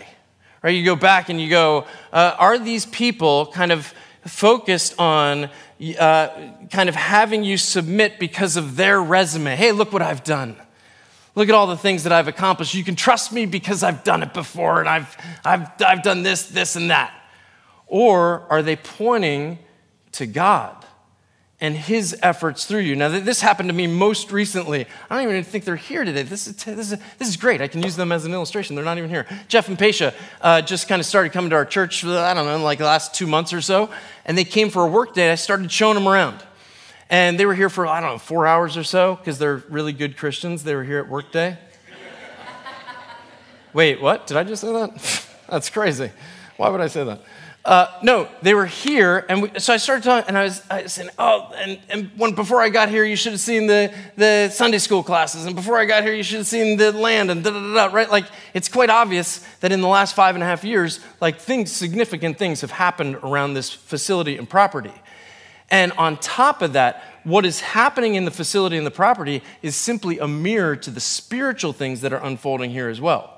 Right? 0.63 0.75
You 0.75 0.85
go 0.85 0.97
back 0.97 1.29
and 1.29 1.41
you 1.41 1.49
go, 1.49 1.87
uh, 2.13 2.37
Are 2.39 2.59
these 2.59 2.87
people 2.87 3.47
kind 3.47 3.73
of 3.73 3.93
focused 4.27 4.99
on 5.01 5.51
uh, 5.99 6.29
kind 6.71 6.89
of 6.89 6.95
having 6.95 7.43
you 7.43 7.57
submit 7.57 8.21
because 8.21 8.57
of 8.57 8.77
their 8.77 9.03
resume. 9.03 9.57
Hey, 9.57 9.73
look 9.73 9.93
what 9.93 10.03
I've 10.03 10.23
done. 10.23 10.57
Look 11.35 11.49
at 11.49 11.55
all 11.55 11.67
the 11.67 11.77
things 11.77 12.05
that 12.05 12.13
I've 12.13 12.29
accomplished. 12.29 12.75
You 12.75 12.85
can 12.85 12.95
trust 12.95 13.33
me 13.33 13.47
because 13.47 13.83
I've 13.83 14.05
done 14.05 14.23
it 14.23 14.33
before 14.33 14.81
and 14.81 14.89
I've, 14.89 15.17
I've, 15.45 15.69
I've 15.85 16.03
done 16.03 16.23
this, 16.23 16.47
this, 16.47 16.77
and 16.77 16.91
that. 16.91 17.13
Or 17.87 18.47
are 18.49 18.63
they 18.63 18.77
pointing 18.77 19.59
to 20.13 20.27
God? 20.27 20.85
And 21.63 21.77
his 21.77 22.17
efforts 22.25 22.65
through 22.65 22.81
you. 22.81 22.97
Now, 22.97 23.09
this 23.09 23.41
happened 23.41 23.69
to 23.69 23.73
me 23.73 23.87
most 23.87 24.33
recently. 24.33 24.85
I 25.09 25.15
don't 25.23 25.31
even 25.31 25.45
think 25.45 25.65
they're 25.65 25.77
here 25.77 26.05
today. 26.05 26.25
This 26.25 26.49
is, 26.49 26.57
this 26.57 26.91
is, 26.91 26.99
this 27.19 27.29
is 27.29 27.37
great. 27.37 27.61
I 27.61 27.69
can 27.69 27.85
use 27.85 27.95
them 27.95 28.11
as 28.11 28.25
an 28.25 28.33
illustration. 28.33 28.75
They're 28.75 28.85
not 28.85 28.99
even 28.99 29.09
here. 29.09 29.29
Jeff 29.47 29.69
and 29.69 29.79
Pesha 29.79 30.13
uh, 30.41 30.61
just 30.61 30.89
kind 30.89 30.99
of 30.99 31.07
started 31.07 31.31
coming 31.31 31.51
to 31.51 31.57
our 31.57 31.65
church, 31.65 32.05
I 32.05 32.35
don't 32.35 32.47
know, 32.47 32.59
like 32.59 32.79
the 32.79 32.85
last 32.85 33.15
two 33.15 33.29
months 33.29 33.53
or 33.53 33.61
so. 33.61 33.91
And 34.25 34.37
they 34.37 34.43
came 34.43 34.71
for 34.71 34.85
a 34.85 34.89
work 34.89 35.15
day. 35.15 35.31
I 35.31 35.37
started 35.37 35.71
showing 35.71 35.95
them 35.95 36.09
around. 36.09 36.43
And 37.09 37.39
they 37.39 37.47
were 37.47 37.55
here 37.55 37.71
for, 37.71 37.87
I 37.87 38.01
don't 38.01 38.11
know, 38.11 38.19
four 38.19 38.45
hours 38.45 38.77
or 38.77 38.83
so 38.83 39.15
because 39.15 39.39
they're 39.39 39.63
really 39.69 39.93
good 39.93 40.17
Christians. 40.17 40.65
They 40.65 40.75
were 40.75 40.83
here 40.83 40.99
at 40.99 41.09
work 41.09 41.31
day. 41.31 41.59
Wait, 43.73 44.03
what? 44.03 44.27
Did 44.27 44.37
I 44.37 44.43
just 44.43 44.63
say 44.63 44.73
that? 44.73 45.27
That's 45.49 45.71
crazy. 45.71 46.11
Why 46.57 46.71
would 46.71 46.81
I 46.81 46.89
say 46.89 47.05
that? 47.05 47.21
Uh, 47.65 47.87
no, 48.03 48.29
they 48.43 48.55
were 48.55 48.67
here, 48.67 49.25
and 49.29 49.43
we, 49.43 49.51
so 49.61 49.73
I 49.73 49.77
started 49.77 50.03
talking, 50.03 50.27
and 50.27 50.37
I 50.37 50.43
was, 50.43 50.63
I 50.69 50.83
was 50.83 50.93
saying, 50.93 51.11
oh, 51.17 51.53
and, 51.55 51.79
and 51.89 52.11
when, 52.17 52.35
before 52.35 52.61
I 52.61 52.69
got 52.69 52.89
here, 52.89 53.05
you 53.05 53.15
should 53.15 53.31
have 53.31 53.41
seen 53.41 53.69
the, 53.69 53.95
the 54.17 54.51
Sunday 54.51 54.79
school 54.79 55.05
classes, 55.05 55.47
and 55.47 55.55
before 55.55 55.79
I 55.79 55.85
got 55.85 56.03
here, 56.03 56.13
you 56.13 56.25
should 56.25 56.39
have 56.39 56.49
seen 56.49 56.77
the 56.77 56.91
land, 56.91 57.31
and 57.31 57.45
da 57.45 57.51
da 57.51 57.61
da, 57.61 57.89
da 57.89 57.95
right? 57.95 58.11
Like, 58.11 58.25
it's 58.53 58.69
quite 58.69 58.91
obvious 58.91 59.47
that 59.61 59.71
in 59.71 59.81
the 59.81 59.87
last 59.87 60.17
five 60.17 60.35
and 60.35 60.43
a 60.43 60.47
half 60.47 60.65
years, 60.65 60.99
like, 61.21 61.39
things, 61.39 61.71
significant 61.71 62.37
things 62.37 62.63
have 62.63 62.73
happened 62.73 63.15
around 63.23 63.55
this 63.55 63.71
facility 63.71 64.37
and 64.39 64.51
property. 64.51 64.95
And 65.71 65.93
on 65.93 66.17
top 66.17 66.63
of 66.63 66.73
that, 66.73 67.05
what 67.23 67.47
is 67.47 67.61
happening 67.61 68.17
in 68.17 68.25
the 68.25 68.33
facility 68.33 68.77
and 68.77 68.85
the 68.85 68.91
property 68.91 69.41
is 69.63 69.77
simply 69.77 70.19
a 70.19 70.27
mirror 70.27 70.75
to 70.75 70.91
the 70.91 71.01
spiritual 71.01 71.73
things 71.73 72.01
that 72.01 72.13
are 72.13 72.23
unfolding 72.23 72.71
here 72.73 72.89
as 72.89 73.01
well. 73.01 73.32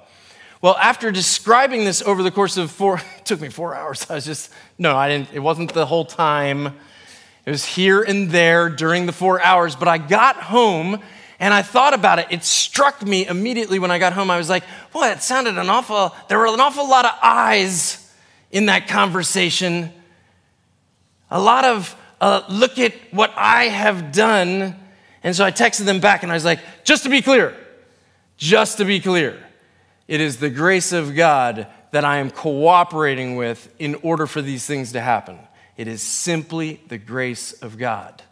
Well, 0.64 0.78
after 0.78 1.10
describing 1.10 1.84
this 1.84 2.00
over 2.00 2.22
the 2.22 2.30
course 2.30 2.56
of 2.56 2.70
four, 2.70 2.96
it 3.18 3.26
took 3.26 3.38
me 3.38 3.50
four 3.50 3.74
hours. 3.74 4.06
I 4.08 4.14
was 4.14 4.24
just, 4.24 4.50
no, 4.78 4.96
I 4.96 5.10
didn't, 5.10 5.34
it 5.34 5.40
wasn't 5.40 5.74
the 5.74 5.84
whole 5.84 6.06
time. 6.06 6.68
It 7.44 7.50
was 7.50 7.66
here 7.66 8.00
and 8.00 8.30
there 8.30 8.70
during 8.70 9.04
the 9.04 9.12
four 9.12 9.42
hours. 9.42 9.76
But 9.76 9.88
I 9.88 9.98
got 9.98 10.36
home 10.36 11.02
and 11.38 11.52
I 11.52 11.60
thought 11.60 11.92
about 11.92 12.18
it. 12.18 12.28
It 12.30 12.44
struck 12.44 13.02
me 13.02 13.26
immediately 13.26 13.78
when 13.78 13.90
I 13.90 13.98
got 13.98 14.14
home. 14.14 14.30
I 14.30 14.38
was 14.38 14.48
like, 14.48 14.64
boy, 14.90 15.08
it 15.08 15.20
sounded 15.20 15.58
an 15.58 15.68
awful, 15.68 16.14
there 16.28 16.38
were 16.38 16.46
an 16.46 16.58
awful 16.58 16.88
lot 16.88 17.04
of 17.04 17.12
eyes 17.22 18.10
in 18.50 18.64
that 18.64 18.88
conversation. 18.88 19.92
A 21.30 21.38
lot 21.38 21.66
of, 21.66 21.94
uh, 22.22 22.40
look 22.48 22.78
at 22.78 22.94
what 23.10 23.34
I 23.36 23.64
have 23.64 24.12
done. 24.12 24.76
And 25.22 25.36
so 25.36 25.44
I 25.44 25.50
texted 25.50 25.84
them 25.84 26.00
back 26.00 26.22
and 26.22 26.32
I 26.32 26.34
was 26.34 26.44
like, 26.46 26.60
just 26.84 27.02
to 27.02 27.10
be 27.10 27.20
clear, 27.20 27.54
just 28.38 28.78
to 28.78 28.86
be 28.86 28.98
clear, 28.98 29.43
it 30.06 30.20
is 30.20 30.36
the 30.38 30.50
grace 30.50 30.92
of 30.92 31.14
God 31.14 31.66
that 31.92 32.04
I 32.04 32.18
am 32.18 32.30
cooperating 32.30 33.36
with 33.36 33.72
in 33.78 33.94
order 33.96 34.26
for 34.26 34.42
these 34.42 34.66
things 34.66 34.92
to 34.92 35.00
happen. 35.00 35.38
It 35.76 35.88
is 35.88 36.02
simply 36.02 36.80
the 36.88 36.98
grace 36.98 37.52
of 37.52 37.78
God. 37.78 38.22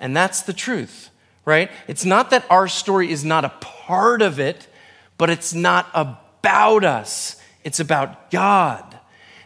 And 0.00 0.16
that's 0.16 0.42
the 0.42 0.52
truth, 0.52 1.10
right? 1.44 1.70
It's 1.86 2.04
not 2.04 2.30
that 2.30 2.44
our 2.50 2.68
story 2.68 3.10
is 3.10 3.24
not 3.24 3.44
a 3.44 3.50
part 3.60 4.22
of 4.22 4.40
it, 4.40 4.66
but 5.16 5.30
it's 5.30 5.54
not 5.54 5.88
about 5.94 6.84
us, 6.84 7.40
it's 7.62 7.80
about 7.80 8.30
God. 8.30 8.93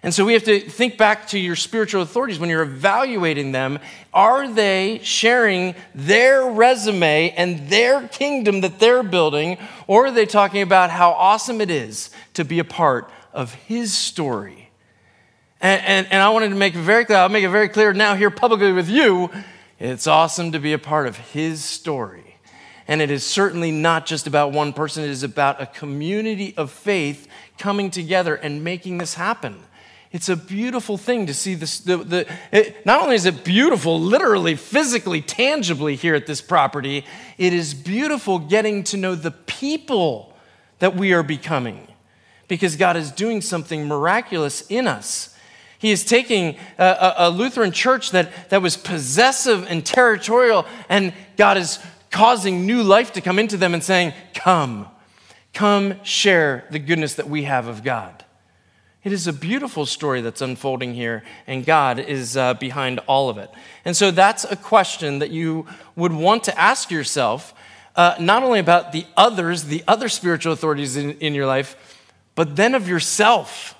And 0.03 0.15
so 0.15 0.25
we 0.25 0.33
have 0.35 0.45
to 0.45 0.61
think 0.61 0.97
back 0.97 1.27
to 1.29 1.39
your 1.39 1.57
spiritual 1.57 2.03
authorities 2.03 2.39
when 2.39 2.51
you're 2.51 2.63
evaluating 2.63 3.53
them. 3.53 3.81
Are 4.15 4.49
they 4.49 5.01
sharing 5.03 5.75
their 5.95 6.47
resume 6.47 7.31
and 7.37 7.69
their 7.69 8.07
kingdom 8.09 8.61
that 8.61 8.79
they're 8.79 9.03
building, 9.03 9.59
or 9.87 10.07
are 10.07 10.11
they 10.11 10.27
talking 10.27 10.63
about 10.63 10.91
how 10.91 11.11
awesome 11.11 11.61
it 11.61 11.71
is 11.71 12.11
to 12.35 12.45
be 12.45 12.61
a 12.61 12.65
part 12.65 13.11
of 13.33 13.55
his 13.55 13.93
story? 13.93 14.71
And, 15.61 15.83
and, 15.85 16.07
and 16.13 16.23
I 16.23 16.29
wanted 16.29 16.51
to 16.51 16.55
make 16.55 16.77
it 16.77 16.81
very 16.81 17.05
clear, 17.05 17.19
I'll 17.19 17.29
make 17.29 17.45
it 17.45 17.51
very 17.51 17.69
clear 17.69 17.93
now 17.93 18.15
here 18.15 18.31
publicly 18.31 18.73
with 18.73 18.89
you 18.89 19.31
it's 19.81 20.09
awesome 20.09 20.51
to 20.53 20.59
be 20.59 20.73
a 20.73 20.79
part 20.79 21.07
of 21.07 21.17
his 21.17 21.63
story. 21.63 22.37
And 22.89 23.01
it 23.01 23.11
is 23.13 23.25
certainly 23.25 23.71
not 23.71 24.07
just 24.07 24.27
about 24.27 24.51
one 24.51 24.73
person, 24.73 25.05
it 25.05 25.11
is 25.11 25.23
about 25.23 25.63
a 25.63 25.67
community 25.67 26.55
of 26.57 26.73
faith 26.73 27.29
coming 27.59 27.91
together 27.91 28.35
and 28.35 28.65
making 28.65 28.99
this 28.99 29.15
happen. 29.15 29.63
It's 30.11 30.29
a 30.31 30.37
beautiful 30.37 30.97
thing 30.97 31.27
to 31.27 31.35
see 31.35 31.55
this. 31.55 31.81
The, 31.81 31.99
the, 31.99 32.33
it, 32.51 32.87
not 32.87 33.03
only 33.03 33.15
is 33.15 33.27
it 33.27 33.45
beautiful, 33.45 34.01
literally, 34.01 34.57
physically, 34.57 35.21
tangibly 35.21 35.97
here 35.97 36.15
at 36.15 36.27
this 36.27 36.41
property, 36.41 37.05
it 37.37 37.53
is 37.53 37.75
beautiful 37.75 38.39
getting 38.39 38.85
to 38.85 38.97
know 38.97 39.15
the 39.15 39.31
people 39.31 40.35
that 40.79 40.97
we 40.97 41.13
are 41.13 41.23
becoming 41.23 41.87
because 42.47 42.77
God 42.77 42.97
is 42.97 43.13
doing 43.13 43.43
something 43.43 43.87
miraculous 43.87 44.63
in 44.69 44.87
us. 44.87 45.35
He 45.79 45.91
is 45.91 46.05
taking 46.05 46.57
a, 46.79 47.15
a, 47.19 47.31
Lutheran 47.31 47.71
church 47.71 48.11
that, 48.11 48.51
that 48.51 48.63
was 48.63 48.77
possessive 48.77 49.67
and 49.69 49.85
territorial, 49.85 50.67
and 50.89 51.13
God 51.37 51.57
is 51.57 51.79
causing 52.11 52.67
new 52.67 52.83
life 52.83 53.13
to 53.13 53.21
come 53.21 53.39
into 53.39 53.57
them 53.57 53.75
and 53.75 53.85
saying, 53.85 54.13
Come, 54.35 54.89
come 55.53 56.03
share 56.03 56.67
the 56.71 56.81
goodness 56.81 57.15
that 57.15 57.29
we 57.29 57.45
have 57.45 57.69
of 57.69 57.85
God. 57.85 58.25
It 59.05 59.13
is 59.13 59.29
a 59.29 59.33
beautiful 59.33 59.87
story 59.87 60.21
that's 60.21 60.41
unfolding 60.41 60.95
here, 60.95 61.23
and 61.47 61.65
God 61.65 62.01
is 62.01 62.37
uh, 62.37 62.55
behind 62.55 62.99
all 63.07 63.29
of 63.29 63.39
it. 63.39 63.51
And 63.85 63.97
so 63.97 64.11
that's 64.11 64.45
a 64.45 64.57
question 64.57 65.21
that 65.21 65.31
you 65.31 65.67
would 65.95 66.13
want 66.13 66.45
to 66.45 66.59
ask 66.59 66.91
yourself, 66.91 67.55
uh, 67.95 68.17
not 68.19 68.43
only 68.43 68.59
about 68.59 68.91
the 68.93 69.07
others, 69.17 69.65
the 69.65 69.85
other 69.87 70.09
spiritual 70.09 70.53
authorities 70.53 70.97
in, 70.97 71.13
in 71.19 71.33
your 71.33 71.47
life, 71.47 72.05
but 72.35 72.57
then 72.57 72.75
of 72.75 72.89
yourself. 72.89 73.77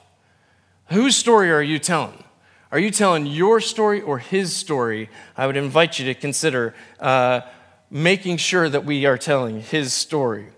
Whose 0.87 1.17
story 1.17 1.51
are 1.51 1.63
you 1.63 1.79
telling? 1.79 2.25
Are 2.71 2.79
you 2.79 2.91
telling 2.91 3.27
your 3.27 3.61
story 3.61 4.01
or 4.01 4.19
his 4.19 4.55
story? 4.55 5.11
I 5.37 5.47
would 5.47 5.57
invite 5.57 5.99
you 5.99 6.07
to 6.07 6.15
consider 6.15 6.75
uh, 7.01 7.41
making 7.91 8.37
sure 8.37 8.69
that 8.69 8.85
we 8.85 9.05
are 9.05 9.19
telling 9.19 9.63
his 9.63 9.93
story. 9.93 10.49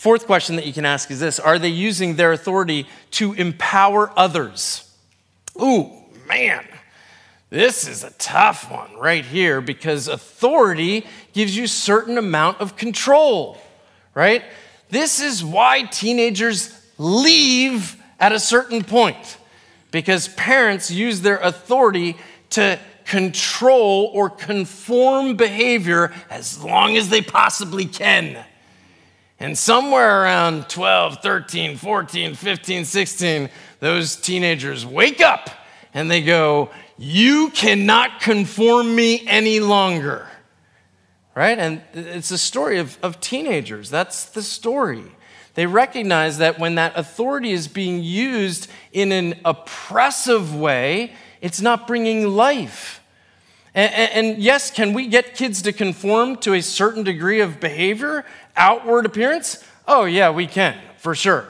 Fourth 0.00 0.24
question 0.24 0.56
that 0.56 0.66
you 0.66 0.72
can 0.72 0.86
ask 0.86 1.10
is 1.10 1.20
this 1.20 1.38
Are 1.38 1.58
they 1.58 1.68
using 1.68 2.16
their 2.16 2.32
authority 2.32 2.86
to 3.10 3.34
empower 3.34 4.10
others? 4.18 4.90
Ooh, 5.60 5.92
man, 6.26 6.64
this 7.50 7.86
is 7.86 8.02
a 8.02 8.10
tough 8.12 8.70
one 8.70 8.96
right 8.96 9.26
here 9.26 9.60
because 9.60 10.08
authority 10.08 11.06
gives 11.34 11.54
you 11.54 11.66
certain 11.66 12.16
amount 12.16 12.62
of 12.62 12.76
control, 12.76 13.58
right? 14.14 14.42
This 14.88 15.20
is 15.20 15.44
why 15.44 15.82
teenagers 15.82 16.72
leave 16.96 18.02
at 18.18 18.32
a 18.32 18.40
certain 18.40 18.82
point 18.82 19.36
because 19.90 20.28
parents 20.28 20.90
use 20.90 21.20
their 21.20 21.36
authority 21.40 22.16
to 22.48 22.78
control 23.04 24.10
or 24.14 24.30
conform 24.30 25.36
behavior 25.36 26.10
as 26.30 26.64
long 26.64 26.96
as 26.96 27.10
they 27.10 27.20
possibly 27.20 27.84
can. 27.84 28.42
And 29.40 29.56
somewhere 29.56 30.22
around 30.22 30.68
12, 30.68 31.22
13, 31.22 31.78
14, 31.78 32.34
15, 32.34 32.84
16, 32.84 33.48
those 33.80 34.16
teenagers 34.16 34.84
wake 34.84 35.22
up 35.22 35.48
and 35.94 36.10
they 36.10 36.20
go, 36.20 36.70
You 36.98 37.48
cannot 37.48 38.20
conform 38.20 38.94
me 38.94 39.26
any 39.26 39.58
longer. 39.58 40.26
Right? 41.34 41.58
And 41.58 41.80
it's 41.94 42.30
a 42.30 42.36
story 42.36 42.78
of, 42.78 42.98
of 43.02 43.18
teenagers. 43.20 43.88
That's 43.88 44.26
the 44.26 44.42
story. 44.42 45.04
They 45.54 45.64
recognize 45.64 46.38
that 46.38 46.58
when 46.58 46.74
that 46.74 46.92
authority 46.96 47.52
is 47.52 47.66
being 47.66 48.02
used 48.02 48.68
in 48.92 49.10
an 49.10 49.40
oppressive 49.44 50.54
way, 50.54 51.14
it's 51.40 51.62
not 51.62 51.86
bringing 51.86 52.28
life. 52.28 53.00
And, 53.74 53.92
and, 54.12 54.42
yes, 54.42 54.70
can 54.70 54.92
we 54.94 55.06
get 55.06 55.34
kids 55.34 55.62
to 55.62 55.72
conform 55.72 56.36
to 56.38 56.54
a 56.54 56.60
certain 56.60 57.04
degree 57.04 57.40
of 57.40 57.60
behavior, 57.60 58.24
outward 58.56 59.06
appearance? 59.06 59.64
Oh, 59.86 60.04
yeah, 60.04 60.30
we 60.30 60.46
can, 60.46 60.78
for 60.98 61.14
sure. 61.14 61.46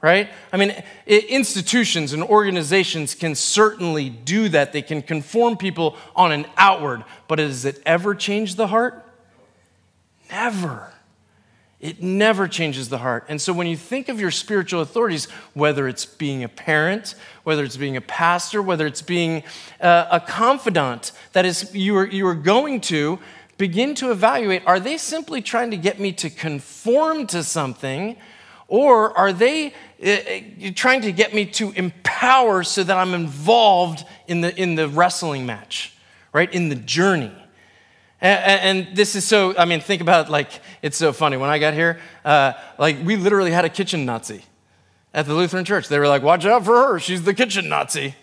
Right? 0.00 0.30
I 0.52 0.56
mean, 0.56 0.72
institutions 1.06 2.12
and 2.12 2.22
organizations 2.22 3.16
can 3.16 3.34
certainly 3.34 4.08
do 4.08 4.48
that. 4.50 4.72
They 4.72 4.82
can 4.82 5.02
conform 5.02 5.56
people 5.56 5.96
on 6.14 6.30
an 6.30 6.46
outward, 6.56 7.04
but 7.26 7.36
does 7.36 7.64
it 7.64 7.82
ever 7.84 8.14
change 8.14 8.54
the 8.54 8.68
heart? 8.68 9.04
Never. 10.30 10.92
It 11.80 12.02
never 12.02 12.48
changes 12.48 12.88
the 12.88 12.98
heart. 12.98 13.26
And 13.28 13.40
so 13.40 13.52
when 13.52 13.68
you 13.68 13.76
think 13.76 14.08
of 14.08 14.20
your 14.20 14.32
spiritual 14.32 14.82
authorities, 14.82 15.26
whether 15.54 15.86
it's 15.86 16.04
being 16.04 16.42
a 16.42 16.48
parent, 16.48 17.14
whether 17.44 17.62
it's 17.62 17.76
being 17.76 17.96
a 17.96 18.00
pastor, 18.00 18.60
whether 18.60 18.84
it's 18.84 19.02
being 19.02 19.44
a, 19.80 20.06
a 20.12 20.20
confidant 20.20 21.12
that 21.32 21.44
is 21.44 21.72
you 21.74 21.96
are, 21.96 22.06
you 22.06 22.26
are 22.26 22.34
going 22.34 22.80
to, 22.82 23.20
begin 23.58 23.94
to 23.96 24.10
evaluate 24.10 24.62
are 24.66 24.80
they 24.80 24.96
simply 24.96 25.42
trying 25.42 25.72
to 25.72 25.76
get 25.76 26.00
me 26.00 26.12
to 26.12 26.30
conform 26.30 27.26
to 27.26 27.42
something, 27.42 28.16
or 28.68 29.16
are 29.18 29.32
they 29.32 29.74
uh, 30.02 30.16
trying 30.74 31.02
to 31.02 31.12
get 31.12 31.34
me 31.34 31.44
to 31.44 31.72
empower 31.72 32.62
so 32.62 32.84
that 32.84 32.96
I'm 32.96 33.14
involved 33.14 34.04
in 34.28 34.40
the, 34.40 34.56
in 34.56 34.76
the 34.76 34.88
wrestling 34.88 35.44
match, 35.44 35.92
right? 36.32 36.52
In 36.52 36.68
the 36.68 36.76
journey. 36.76 37.32
And, 38.20 38.96
this 38.96 39.14
is 39.14 39.24
so, 39.24 39.56
I 39.56 39.64
mean, 39.64 39.80
think 39.80 40.02
about 40.02 40.28
like, 40.28 40.50
it's 40.82 40.96
so 40.96 41.12
funny. 41.12 41.36
When 41.36 41.50
I 41.50 41.60
got 41.60 41.74
here, 41.74 42.00
uh, 42.24 42.54
like, 42.76 42.96
we 43.04 43.14
literally 43.14 43.52
had 43.52 43.64
a 43.64 43.68
kitchen 43.68 44.04
Nazi 44.04 44.42
at 45.14 45.26
the 45.26 45.34
Lutheran 45.34 45.64
church. 45.64 45.86
They 45.86 46.00
were 46.00 46.08
like, 46.08 46.22
watch 46.22 46.44
out 46.44 46.64
for 46.64 46.74
her, 46.74 46.98
she's 46.98 47.22
the 47.22 47.34
kitchen 47.34 47.68
Nazi. 47.68 48.16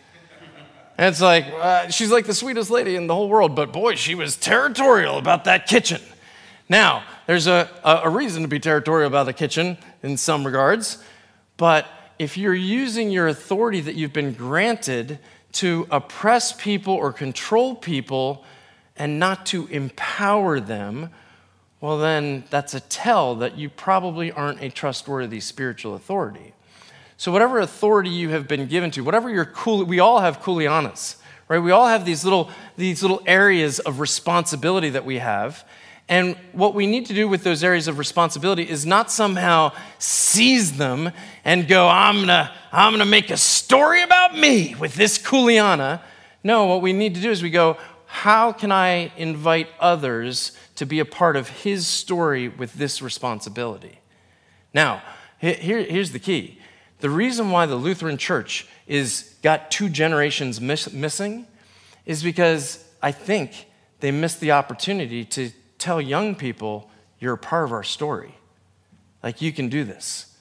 And 0.98 1.08
it's 1.08 1.22
like, 1.22 1.46
uh, 1.46 1.90
she's 1.90 2.12
like 2.12 2.26
the 2.26 2.34
sweetest 2.34 2.72
lady 2.72 2.96
in 2.96 3.08
the 3.08 3.16
whole 3.16 3.30
world, 3.30 3.56
but 3.56 3.74
boy, 3.74 3.96
she 3.96 4.16
was 4.16 4.38
territorial 4.38 5.18
about 5.18 5.44
that 5.44 5.68
kitchen. 5.68 6.02
Now, 6.70 7.04
there's 7.28 7.48
a, 7.48 7.70
a 7.84 8.10
reason 8.10 8.42
to 8.44 8.48
be 8.48 8.60
territorial 8.60 9.08
about 9.08 9.26
the 9.26 9.34
kitchen 9.34 9.78
in 10.04 10.18
some 10.18 10.46
regards, 10.46 11.04
but 11.58 11.86
if 12.18 12.38
you're 12.38 12.56
using 12.56 13.12
your 13.12 13.28
authority 13.28 13.82
that 13.82 13.96
you've 13.96 14.14
been 14.14 14.34
granted 14.34 15.20
to 15.54 15.88
oppress 15.92 16.54
people 16.54 16.94
or 16.94 17.12
control 17.12 17.76
people, 17.76 18.46
and 18.98 19.20
not 19.20 19.46
to 19.48 19.68
empower 19.68 20.60
them, 20.60 21.10
well, 21.82 21.98
then 21.98 22.46
that's 22.50 22.74
a 22.74 22.80
tell 22.80 23.36
that 23.36 23.58
you 23.58 23.70
probably 23.70 24.32
aren't 24.32 24.62
a 24.62 24.70
trustworthy 24.70 25.40
spiritual 25.40 25.96
authority. 25.96 26.54
So, 27.18 27.32
whatever 27.32 27.60
authority 27.60 28.10
you 28.10 28.30
have 28.30 28.48
been 28.48 28.68
given 28.68 28.92
to, 28.92 29.04
whatever 29.04 29.30
your 29.30 29.46
cool, 29.46 29.86
we 29.86 30.00
all 30.00 30.20
have 30.20 30.42
kuleanas, 30.42 31.16
right? 31.48 31.60
We 31.60 31.72
all 31.72 31.88
have 31.88 32.06
these 32.06 32.24
little, 32.24 32.50
these 32.76 33.02
little 33.02 33.22
areas 33.26 33.80
of 33.80 34.00
responsibility 34.00 34.90
that 34.90 35.06
we 35.06 35.20
have. 35.20 35.66
And 36.08 36.36
what 36.52 36.76
we 36.76 36.86
need 36.86 37.08
to 37.08 37.14
do 37.14 37.28
with 37.28 37.44
those 37.44 37.64
areas 37.64 37.88
of 37.88 37.98
responsibility 37.98 38.70
is 38.70 38.86
not 38.86 39.12
somehow 39.12 39.72
seize 39.98 40.78
them 40.78 41.12
and 41.44 41.68
go, 41.68 41.88
I'm 41.88 42.20
gonna, 42.20 42.54
I'm 42.72 42.94
gonna 42.94 43.06
make 43.06 43.32
a 43.32 43.38
story 43.38 44.04
about 44.04 44.38
me 44.38 44.76
with 44.76 44.96
this 44.96 45.18
kuleana. 45.18 46.02
No, 46.44 46.66
what 46.66 46.82
we 46.82 46.94
need 46.94 47.16
to 47.16 47.22
do 47.22 47.32
is 47.32 47.42
we 47.42 47.50
go, 47.50 47.78
how 48.06 48.52
can 48.52 48.72
I 48.72 49.12
invite 49.18 49.68
others 49.80 50.52
to 50.76 50.86
be 50.86 51.00
a 51.00 51.06
part 51.06 51.36
of 51.36 51.50
his 51.50 51.88
story 51.88 52.50
with 52.50 52.74
this 52.74 53.02
responsibility? 53.02 54.00
Now, 54.74 55.02
here, 55.40 55.84
here's 55.84 56.12
the 56.12 56.20
key. 56.20 56.60
The 57.00 57.10
reason 57.10 57.52
why 57.52 57.66
the 57.66 57.76
Lutheran 57.76 58.18
Church 58.18 58.68
is 58.88 59.36
got 59.42 59.70
two 59.72 59.90
generations 59.90 60.62
miss, 60.62 60.92
missing 60.92 61.48
is 62.06 62.24
because 62.24 62.84
I 63.02 63.12
think 63.12 63.68
they 64.00 64.12
missed 64.12 64.40
the 64.40 64.52
opportunity 64.52 65.26
to 65.26 65.52
tell 65.78 66.00
young 66.00 66.36
people 66.36 66.90
you're 67.20 67.34
a 67.34 67.38
part 67.38 67.66
of 67.66 67.72
our 67.72 67.84
story. 67.84 68.36
Like 69.24 69.42
you 69.42 69.52
can 69.52 69.70
do 69.70 69.84
this. 69.84 70.36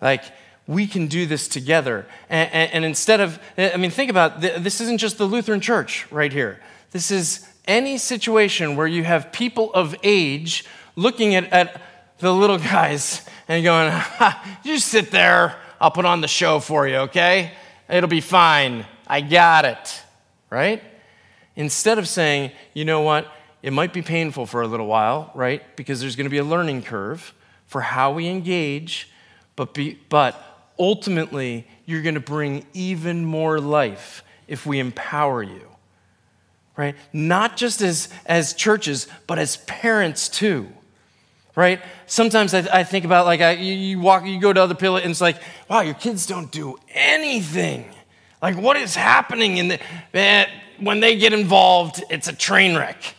Like 0.00 0.24
we 0.66 0.86
can 0.86 1.06
do 1.06 1.26
this 1.26 1.48
together. 1.48 2.06
And, 2.28 2.50
and, 2.52 2.72
and 2.72 2.84
instead 2.84 3.20
of, 3.20 3.38
I 3.56 3.76
mean, 3.76 3.90
think 3.90 4.10
about 4.10 4.40
this 4.40 4.80
isn't 4.80 4.98
just 4.98 5.18
the 5.18 5.24
Lutheran 5.24 5.60
Church 5.60 6.10
right 6.10 6.32
here. 6.32 6.60
This 6.90 7.10
is 7.10 7.48
any 7.66 7.98
situation 7.98 8.76
where 8.76 8.86
you 8.86 9.04
have 9.04 9.32
people 9.32 9.72
of 9.74 9.94
age 10.02 10.64
looking 10.96 11.34
at, 11.34 11.52
at 11.52 11.80
the 12.18 12.32
little 12.32 12.58
guys 12.58 13.26
and 13.48 13.64
going, 13.64 13.92
you 14.64 14.78
sit 14.78 15.10
there, 15.10 15.56
I'll 15.80 15.90
put 15.90 16.04
on 16.04 16.20
the 16.20 16.28
show 16.28 16.60
for 16.60 16.86
you, 16.86 16.96
okay? 16.96 17.52
It'll 17.88 18.08
be 18.08 18.20
fine. 18.20 18.86
I 19.06 19.20
got 19.20 19.64
it, 19.64 20.02
right? 20.50 20.82
Instead 21.56 21.98
of 21.98 22.06
saying, 22.06 22.52
you 22.74 22.84
know 22.84 23.00
what, 23.00 23.26
it 23.62 23.72
might 23.72 23.92
be 23.92 24.02
painful 24.02 24.46
for 24.46 24.62
a 24.62 24.66
little 24.66 24.86
while, 24.86 25.30
right? 25.34 25.62
Because 25.76 26.00
there's 26.00 26.16
going 26.16 26.26
to 26.26 26.30
be 26.30 26.38
a 26.38 26.44
learning 26.44 26.82
curve 26.82 27.34
for 27.66 27.80
how 27.80 28.12
we 28.12 28.28
engage, 28.28 29.10
but, 29.56 29.74
be, 29.74 29.98
but 30.08 30.70
ultimately, 30.78 31.66
you're 31.86 32.02
going 32.02 32.14
to 32.14 32.20
bring 32.20 32.66
even 32.74 33.24
more 33.24 33.58
life 33.60 34.22
if 34.46 34.66
we 34.66 34.78
empower 34.78 35.42
you 35.42 35.70
right? 36.80 36.96
Not 37.12 37.58
just 37.58 37.82
as, 37.82 38.08
as 38.24 38.54
churches, 38.54 39.06
but 39.26 39.38
as 39.38 39.58
parents 39.58 40.30
too, 40.30 40.72
right? 41.60 41.82
Sometimes 42.06 42.54
I, 42.54 42.80
I 42.80 42.84
think 42.84 43.04
about 43.04 43.26
like 43.26 43.42
I, 43.42 43.52
you, 43.52 43.74
you 43.74 44.00
walk, 44.00 44.24
you 44.24 44.40
go 44.40 44.50
to 44.50 44.62
other 44.62 44.74
people, 44.74 44.96
and 44.96 45.10
it's 45.10 45.20
like, 45.20 45.36
wow, 45.68 45.80
your 45.82 45.94
kids 45.94 46.26
don't 46.26 46.50
do 46.50 46.78
anything. 46.88 47.84
Like, 48.40 48.56
what 48.56 48.78
is 48.78 48.94
happening 48.96 49.58
in 49.58 49.68
the, 49.68 49.80
eh, 50.14 50.46
when 50.78 51.00
they 51.00 51.18
get 51.18 51.34
involved? 51.34 52.02
It's 52.08 52.28
a 52.28 52.32
train 52.32 52.76
wreck. 52.76 53.14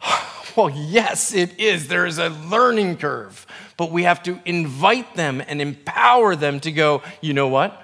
Well, 0.56 0.70
yes, 0.70 1.34
it 1.34 1.60
is. 1.60 1.86
There 1.86 2.04
is 2.04 2.18
a 2.18 2.30
learning 2.30 2.96
curve, 2.96 3.46
but 3.76 3.92
we 3.92 4.02
have 4.02 4.24
to 4.24 4.40
invite 4.44 5.14
them 5.14 5.40
and 5.46 5.62
empower 5.62 6.34
them 6.34 6.58
to 6.60 6.72
go, 6.72 7.02
you 7.20 7.32
know 7.32 7.46
what? 7.46 7.80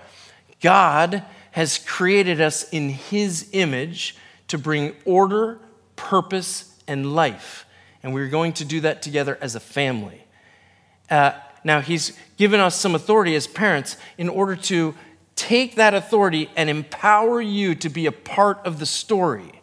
God 0.60 1.22
has 1.52 1.78
created 1.78 2.40
us 2.40 2.68
in 2.70 2.88
His 2.88 3.48
image 3.52 4.16
to 4.48 4.58
bring 4.58 4.96
order, 5.04 5.60
purpose, 5.94 6.74
and 6.88 7.14
life. 7.14 7.63
And 8.04 8.12
we're 8.12 8.28
going 8.28 8.52
to 8.54 8.66
do 8.66 8.82
that 8.82 9.00
together 9.00 9.38
as 9.40 9.54
a 9.54 9.60
family. 9.60 10.22
Uh, 11.10 11.32
now, 11.64 11.80
He's 11.80 12.12
given 12.36 12.60
us 12.60 12.76
some 12.76 12.94
authority 12.94 13.34
as 13.34 13.46
parents 13.46 13.96
in 14.18 14.28
order 14.28 14.54
to 14.54 14.94
take 15.36 15.76
that 15.76 15.94
authority 15.94 16.50
and 16.54 16.68
empower 16.68 17.40
you 17.40 17.74
to 17.76 17.88
be 17.88 18.04
a 18.04 18.12
part 18.12 18.58
of 18.66 18.78
the 18.78 18.84
story. 18.84 19.62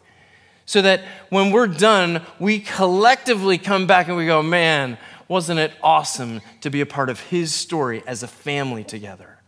So 0.66 0.82
that 0.82 1.02
when 1.28 1.52
we're 1.52 1.68
done, 1.68 2.22
we 2.40 2.58
collectively 2.58 3.58
come 3.58 3.86
back 3.86 4.08
and 4.08 4.16
we 4.16 4.26
go, 4.26 4.42
man, 4.42 4.98
wasn't 5.28 5.60
it 5.60 5.72
awesome 5.80 6.40
to 6.62 6.70
be 6.70 6.80
a 6.80 6.86
part 6.86 7.10
of 7.10 7.20
His 7.20 7.54
story 7.54 8.02
as 8.08 8.24
a 8.24 8.28
family 8.28 8.82
together? 8.82 9.38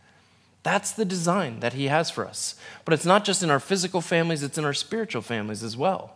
That's 0.63 0.91
the 0.91 1.05
design 1.05 1.59
that 1.59 1.73
He 1.73 1.87
has 1.87 2.09
for 2.09 2.25
us. 2.25 2.55
But 2.85 2.93
it's 2.93 3.05
not 3.05 3.25
just 3.25 3.43
in 3.43 3.49
our 3.49 3.59
physical 3.59 3.99
families, 3.99 4.41
it's 4.41 4.57
in 4.57 4.63
our 4.63 4.73
spiritual 4.73 5.21
families 5.21 5.63
as 5.63 5.75
well. 5.75 6.13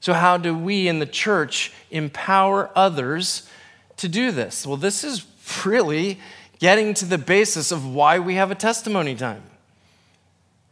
So, 0.00 0.12
how 0.12 0.36
do 0.36 0.56
we 0.56 0.88
in 0.88 0.98
the 0.98 1.06
church 1.06 1.72
empower 1.90 2.70
others 2.74 3.48
to 3.96 4.08
do 4.08 4.30
this? 4.30 4.66
Well, 4.66 4.76
this 4.76 5.04
is 5.04 5.26
really 5.64 6.18
getting 6.58 6.94
to 6.94 7.04
the 7.04 7.18
basis 7.18 7.72
of 7.72 7.86
why 7.86 8.18
we 8.18 8.34
have 8.34 8.50
a 8.50 8.54
testimony 8.54 9.14
time. 9.14 9.42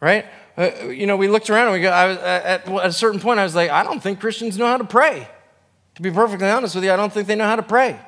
Right? 0.01 0.27
Uh, 0.57 0.71
you 0.89 1.07
know, 1.07 1.17
we 1.17 1.29
looked 1.29 1.51
around 1.51 1.67
and 1.67 1.75
we 1.75 1.81
go, 1.81 1.91
I 1.91 2.07
was, 2.07 2.19
at, 2.19 2.69
a 2.69 2.93
certain 2.93 3.21
point, 3.21 3.39
I 3.39 3.45
was 3.45 3.55
like, 3.55 3.71
I 3.71 3.83
don't 3.83 4.03
think 4.03 4.21
Christians 4.21 4.57
know 4.57 4.67
how 4.67 4.79
to 4.79 4.85
pray. 4.85 5.29
To 5.97 6.03
be 6.03 6.11
perfectly 6.11 6.49
honest 6.49 6.75
with 6.75 6.85
you, 6.85 6.93
I 6.93 6.97
don't 6.97 7.13
think 7.13 7.27
they 7.27 7.35
know 7.35 7.47
how 7.47 7.57
to 7.57 7.63
pray. 7.63 7.99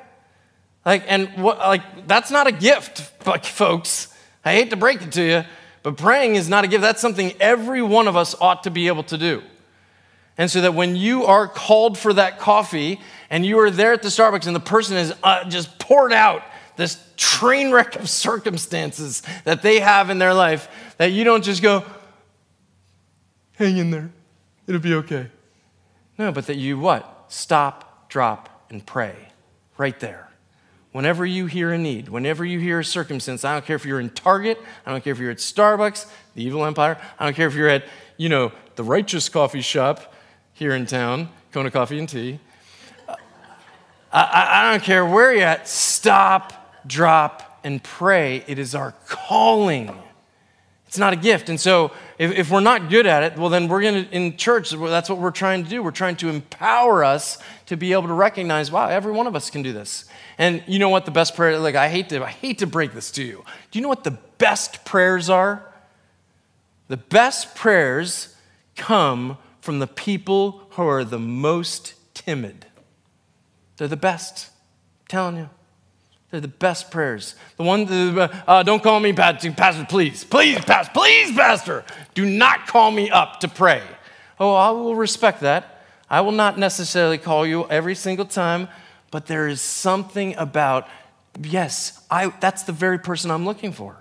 Like, 0.85 1.03
and 1.07 1.29
what, 1.43 1.59
like, 1.59 2.07
that's 2.07 2.31
not 2.31 2.47
a 2.47 2.51
gift, 2.51 2.99
folks. 3.45 4.13
I 4.45 4.53
hate 4.53 4.69
to 4.69 4.75
break 4.75 5.01
it 5.01 5.11
to 5.13 5.23
you, 5.23 5.43
but 5.83 5.97
praying 5.97 6.35
is 6.35 6.49
not 6.49 6.63
a 6.63 6.67
gift. 6.67 6.81
That's 6.81 7.01
something 7.01 7.33
every 7.39 7.81
one 7.81 8.07
of 8.07 8.15
us 8.15 8.35
ought 8.39 8.63
to 8.63 8.71
be 8.71 8.87
able 8.87 9.03
to 9.03 9.17
do. 9.17 9.43
And 10.39 10.49
so 10.49 10.61
that 10.61 10.73
when 10.73 10.95
you 10.95 11.25
are 11.25 11.49
called 11.49 11.97
for 11.97 12.13
that 12.13 12.39
coffee 12.39 13.01
and 13.29 13.45
you 13.45 13.59
are 13.59 13.69
there 13.69 13.91
at 13.91 14.01
the 14.01 14.07
Starbucks 14.07 14.47
and 14.47 14.55
the 14.55 14.61
person 14.61 14.95
has 14.95 15.13
uh, 15.21 15.43
just 15.49 15.77
poured 15.79 16.13
out 16.13 16.43
this 16.77 16.97
train 17.17 17.71
wreck 17.71 17.97
of 17.97 18.09
circumstances 18.09 19.21
that 19.43 19.61
they 19.61 19.81
have 19.81 20.09
in 20.09 20.17
their 20.17 20.33
life, 20.33 20.95
that 20.97 21.11
you 21.11 21.25
don't 21.25 21.43
just 21.43 21.61
go, 21.61 21.83
hang 23.57 23.75
in 23.75 23.91
there, 23.91 24.09
it'll 24.65 24.79
be 24.79 24.93
okay. 24.93 25.27
No, 26.17 26.31
but 26.31 26.47
that 26.47 26.55
you 26.55 26.79
what? 26.79 27.25
Stop, 27.27 28.09
drop, 28.09 28.65
and 28.69 28.85
pray 28.85 29.15
right 29.77 29.99
there. 29.99 30.29
Whenever 30.93 31.25
you 31.25 31.47
hear 31.47 31.73
a 31.73 31.77
need, 31.77 32.07
whenever 32.07 32.45
you 32.45 32.59
hear 32.59 32.79
a 32.79 32.85
circumstance, 32.85 33.43
I 33.43 33.53
don't 33.53 33.65
care 33.65 33.75
if 33.75 33.85
you're 33.85 33.99
in 33.99 34.09
Target, 34.09 34.57
I 34.85 34.91
don't 34.91 35.03
care 35.03 35.11
if 35.11 35.19
you're 35.19 35.31
at 35.31 35.37
Starbucks, 35.37 36.09
the 36.35 36.43
evil 36.43 36.63
empire, 36.63 36.97
I 37.19 37.25
don't 37.25 37.35
care 37.35 37.47
if 37.47 37.55
you're 37.55 37.67
at 37.67 37.83
you 38.15 38.29
know, 38.29 38.53
the 38.75 38.83
righteous 38.83 39.27
coffee 39.27 39.61
shop 39.61 40.13
here 40.59 40.75
in 40.75 40.85
town, 40.85 41.29
Kona 41.53 41.71
Coffee 41.71 41.97
and 41.99 42.09
Tea. 42.09 42.37
Uh, 43.07 43.15
I, 44.11 44.67
I 44.67 44.71
don't 44.71 44.83
care 44.83 45.05
where 45.05 45.33
you're 45.33 45.45
at, 45.45 45.69
stop, 45.69 46.83
drop, 46.85 47.61
and 47.63 47.81
pray. 47.81 48.43
It 48.45 48.59
is 48.59 48.75
our 48.75 48.93
calling. 49.07 49.97
It's 50.85 50.97
not 50.97 51.13
a 51.13 51.15
gift. 51.15 51.47
And 51.47 51.57
so, 51.57 51.93
if, 52.17 52.37
if 52.37 52.51
we're 52.51 52.59
not 52.59 52.89
good 52.89 53.07
at 53.07 53.23
it, 53.23 53.37
well, 53.37 53.47
then 53.47 53.69
we're 53.69 53.81
going 53.81 54.03
to, 54.03 54.11
in 54.13 54.35
church, 54.35 54.71
that's 54.71 55.09
what 55.09 55.19
we're 55.19 55.31
trying 55.31 55.63
to 55.63 55.69
do. 55.69 55.81
We're 55.81 55.91
trying 55.91 56.17
to 56.17 56.27
empower 56.27 57.05
us 57.05 57.37
to 57.67 57.77
be 57.77 57.93
able 57.93 58.07
to 58.07 58.13
recognize, 58.13 58.69
wow, 58.69 58.89
every 58.89 59.13
one 59.13 59.27
of 59.27 59.37
us 59.37 59.49
can 59.49 59.61
do 59.61 59.71
this. 59.71 60.09
And 60.37 60.61
you 60.67 60.77
know 60.77 60.89
what 60.89 61.05
the 61.05 61.11
best 61.11 61.37
prayer, 61.37 61.57
like, 61.57 61.75
I 61.75 61.87
hate 61.87 62.09
to, 62.09 62.21
I 62.21 62.31
hate 62.31 62.57
to 62.57 62.67
break 62.67 62.91
this 62.91 63.11
to 63.11 63.23
you. 63.23 63.45
Do 63.71 63.79
you 63.79 63.83
know 63.83 63.87
what 63.87 64.03
the 64.03 64.17
best 64.39 64.83
prayers 64.83 65.29
are? 65.29 65.63
The 66.89 66.97
best 66.97 67.55
prayers 67.55 68.35
come 68.75 69.37
from 69.61 69.79
the 69.79 69.87
people 69.87 70.63
who 70.71 70.83
are 70.83 71.03
the 71.03 71.19
most 71.19 71.93
timid. 72.13 72.65
They're 73.77 73.87
the 73.87 73.97
best. 73.97 74.49
I'm 75.01 75.07
telling 75.07 75.37
you. 75.37 75.49
They're 76.31 76.41
the 76.41 76.47
best 76.47 76.91
prayers. 76.91 77.35
The 77.57 77.63
one, 77.63 77.87
uh, 77.89 78.63
don't 78.63 78.83
call 78.83 78.99
me 78.99 79.13
pastor, 79.13 79.51
pastor, 79.51 79.85
please. 79.89 80.23
Please, 80.23 80.63
pastor, 80.63 80.91
please, 80.93 81.35
pastor. 81.35 81.83
Do 82.13 82.25
not 82.25 82.67
call 82.67 82.91
me 82.91 83.09
up 83.09 83.39
to 83.39 83.47
pray. 83.47 83.81
Oh, 84.39 84.53
I 84.53 84.69
will 84.69 84.95
respect 84.95 85.41
that. 85.41 85.83
I 86.09 86.21
will 86.21 86.31
not 86.31 86.57
necessarily 86.57 87.17
call 87.17 87.47
you 87.47 87.67
every 87.67 87.95
single 87.95 88.25
time, 88.25 88.67
but 89.11 89.25
there 89.25 89.47
is 89.47 89.59
something 89.59 90.35
about, 90.37 90.87
yes, 91.41 92.05
I, 92.11 92.27
that's 92.39 92.63
the 92.63 92.73
very 92.73 92.99
person 92.99 93.31
I'm 93.31 93.45
looking 93.45 93.71
for, 93.71 93.97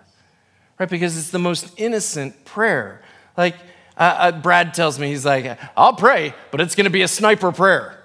right? 0.79 0.89
Because 0.89 1.17
it's 1.17 1.31
the 1.31 1.39
most 1.39 1.73
innocent 1.79 2.45
prayer. 2.45 3.03
Like, 3.37 3.57
uh, 3.99 4.03
uh, 4.03 4.33
Brad 4.33 4.75
tells 4.75 4.99
me, 4.99 5.09
he's 5.09 5.27
like, 5.27 5.59
I'll 5.77 5.95
pray, 5.95 6.33
but 6.51 6.61
it's 6.61 6.75
going 6.75 6.85
to 6.85 6.91
be 6.91 7.03
a 7.03 7.09
sniper 7.09 7.51
prayer. 7.51 7.99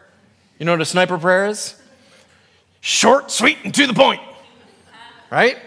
You 0.58 0.66
know 0.66 0.74
what 0.74 0.82
a 0.82 0.86
sniper 0.86 1.18
prayer 1.18 1.48
is? 1.48 1.80
Short, 2.82 3.32
sweet, 3.32 3.60
and 3.64 3.74
to 3.76 3.86
the 3.86 3.94
point. 3.94 4.22
Right? 5.32 5.58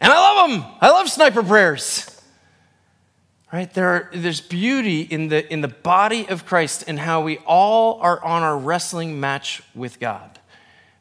And 0.00 0.12
I 0.12 0.16
love 0.16 0.50
them. 0.50 0.64
I 0.80 0.90
love 0.90 1.08
sniper 1.08 1.42
prayers. 1.42 2.10
Right? 3.52 3.72
There 3.72 3.88
are, 3.88 4.10
there's 4.12 4.40
beauty 4.40 5.02
in 5.02 5.28
the, 5.28 5.50
in 5.52 5.60
the 5.60 5.68
body 5.68 6.28
of 6.28 6.44
Christ 6.44 6.84
and 6.88 6.98
how 6.98 7.22
we 7.22 7.38
all 7.46 8.00
are 8.00 8.22
on 8.24 8.42
our 8.42 8.58
wrestling 8.58 9.20
match 9.20 9.62
with 9.74 10.00
God. 10.00 10.40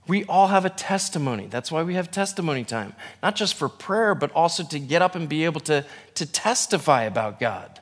We 0.08 0.26
all 0.26 0.48
have 0.48 0.66
a 0.66 0.70
testimony. 0.70 1.48
That's 1.48 1.72
why 1.72 1.84
we 1.84 1.96
have 1.96 2.12
testimony 2.12 2.64
time. 2.64 2.94
Not 3.22 3.36
just 3.36 3.56
for 3.56 3.70
prayer, 3.70 4.14
but 4.14 4.32
also 4.34 4.64
to 4.66 4.80
get 4.80 5.02
up 5.02 5.16
and 5.16 5.30
be 5.30 5.46
able 5.46 5.62
to, 5.62 5.86
to 6.16 6.26
testify 6.26 7.04
about 7.04 7.40
God. 7.40 7.80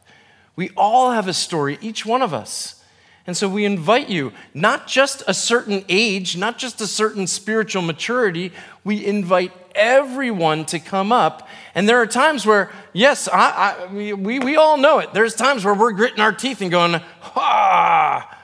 We 0.56 0.70
all 0.78 1.12
have 1.12 1.28
a 1.28 1.34
story, 1.34 1.78
each 1.82 2.06
one 2.06 2.22
of 2.22 2.34
us. 2.34 2.84
And 3.28 3.38
so 3.38 3.48
we 3.48 3.66
invite 3.66 4.10
you, 4.10 4.34
not 4.54 4.88
just 4.88 5.24
a 5.28 5.34
certain 5.34 5.86
age, 5.88 6.36
not 6.36 6.58
just 6.58 6.82
a 6.82 6.88
certain 6.88 7.28
spiritual 7.28 7.84
maturity, 7.84 8.52
we 8.84 9.06
invite 9.06 9.54
everyone 9.76 10.66
to 10.66 10.80
come 10.80 11.12
up. 11.12 11.48
And 11.76 11.88
there 11.88 12.02
are 12.02 12.08
times 12.08 12.46
where, 12.46 12.72
yes, 12.94 13.30
I, 13.32 13.86
I, 13.90 13.94
we, 13.94 14.40
we 14.40 14.56
all 14.56 14.78
know 14.78 15.00
it. 15.00 15.14
There's 15.14 15.36
times 15.36 15.64
where 15.64 15.74
we're 15.74 15.92
gritting 15.92 16.20
our 16.20 16.34
teeth 16.34 16.62
and 16.62 16.72
going, 16.72 17.00
ah, 17.36 18.38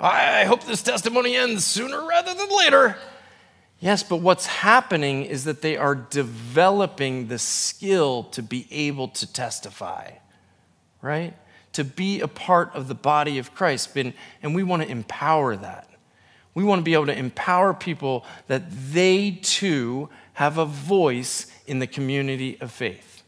I 0.00 0.44
hope 0.44 0.64
this 0.64 0.82
testimony 0.82 1.36
ends 1.36 1.64
sooner 1.64 2.04
rather 2.06 2.34
than 2.34 2.48
later. 2.56 2.96
Yes, 3.78 4.02
but 4.02 4.16
what's 4.16 4.46
happening 4.46 5.24
is 5.24 5.44
that 5.44 5.62
they 5.62 5.76
are 5.76 5.94
developing 5.94 7.28
the 7.28 7.38
skill 7.38 8.24
to 8.24 8.42
be 8.42 8.66
able 8.70 9.08
to 9.08 9.32
testify, 9.32 10.10
right? 11.02 11.34
to 11.72 11.84
be 11.84 12.20
a 12.20 12.28
part 12.28 12.74
of 12.74 12.88
the 12.88 12.94
body 12.94 13.38
of 13.38 13.54
Christ. 13.54 13.96
And 13.96 14.54
we 14.54 14.62
want 14.62 14.82
to 14.82 14.88
empower 14.88 15.56
that. 15.56 15.88
We 16.54 16.64
want 16.64 16.80
to 16.80 16.84
be 16.84 16.92
able 16.92 17.06
to 17.06 17.16
empower 17.16 17.72
people 17.72 18.24
that 18.46 18.64
they 18.70 19.38
too 19.42 20.10
have 20.34 20.58
a 20.58 20.66
voice 20.66 21.50
in 21.66 21.78
the 21.78 21.86
community 21.86 22.58
of 22.60 22.70
faith. 22.70 23.22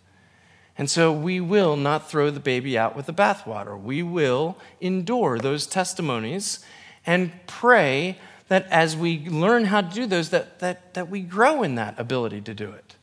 And 0.76 0.90
so 0.90 1.12
we 1.12 1.40
will 1.40 1.76
not 1.76 2.10
throw 2.10 2.30
the 2.30 2.40
baby 2.40 2.76
out 2.76 2.96
with 2.96 3.06
the 3.06 3.14
bathwater. 3.14 3.80
We 3.80 4.02
will 4.02 4.58
endure 4.80 5.38
those 5.38 5.66
testimonies 5.66 6.64
and 7.06 7.32
pray 7.46 8.18
that 8.48 8.66
as 8.70 8.96
we 8.96 9.26
learn 9.28 9.66
how 9.66 9.80
to 9.80 9.94
do 9.94 10.04
those, 10.04 10.30
that, 10.30 10.58
that, 10.58 10.94
that 10.94 11.08
we 11.08 11.20
grow 11.20 11.62
in 11.62 11.76
that 11.76 11.98
ability 11.98 12.40
to 12.42 12.54
do 12.54 12.72
it. 12.72 12.96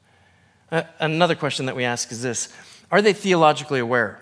Uh, 0.71 0.83
another 0.99 1.35
question 1.35 1.65
that 1.65 1.75
we 1.75 1.83
ask 1.83 2.11
is 2.11 2.21
this 2.21 2.53
Are 2.91 3.01
they 3.01 3.13
theologically 3.13 3.79
aware? 3.79 4.21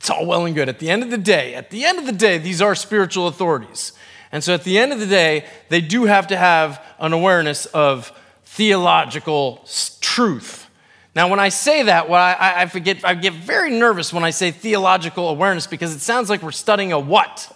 It's 0.00 0.08
all 0.08 0.24
well 0.24 0.46
and 0.46 0.54
good. 0.54 0.70
At 0.70 0.78
the 0.78 0.88
end 0.88 1.02
of 1.02 1.10
the 1.10 1.18
day, 1.18 1.54
at 1.54 1.68
the 1.68 1.84
end 1.84 1.98
of 1.98 2.06
the 2.06 2.12
day, 2.12 2.38
these 2.38 2.62
are 2.62 2.74
spiritual 2.74 3.26
authorities. 3.26 3.92
And 4.32 4.42
so 4.42 4.54
at 4.54 4.64
the 4.64 4.78
end 4.78 4.94
of 4.94 4.98
the 4.98 5.06
day, 5.06 5.44
they 5.68 5.82
do 5.82 6.04
have 6.04 6.28
to 6.28 6.38
have 6.38 6.82
an 6.98 7.12
awareness 7.12 7.66
of 7.66 8.10
theological 8.44 9.66
truth. 10.00 10.70
Now, 11.14 11.28
when 11.28 11.38
I 11.38 11.50
say 11.50 11.82
that, 11.82 12.08
well, 12.08 12.22
I, 12.22 12.62
I, 12.62 12.66
forget, 12.66 13.04
I 13.04 13.14
get 13.14 13.34
very 13.34 13.70
nervous 13.70 14.10
when 14.10 14.24
I 14.24 14.30
say 14.30 14.52
theological 14.52 15.28
awareness 15.28 15.66
because 15.66 15.94
it 15.94 16.00
sounds 16.00 16.30
like 16.30 16.42
we're 16.42 16.50
studying 16.50 16.92
a 16.92 16.98
what, 16.98 17.54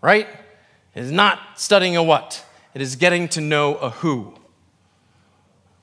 right? 0.00 0.26
It 0.94 1.00
is 1.00 1.12
not 1.12 1.38
studying 1.56 1.96
a 1.96 2.02
what, 2.02 2.44
it 2.74 2.82
is 2.82 2.96
getting 2.96 3.28
to 3.28 3.40
know 3.40 3.76
a 3.76 3.90
who. 3.90 4.34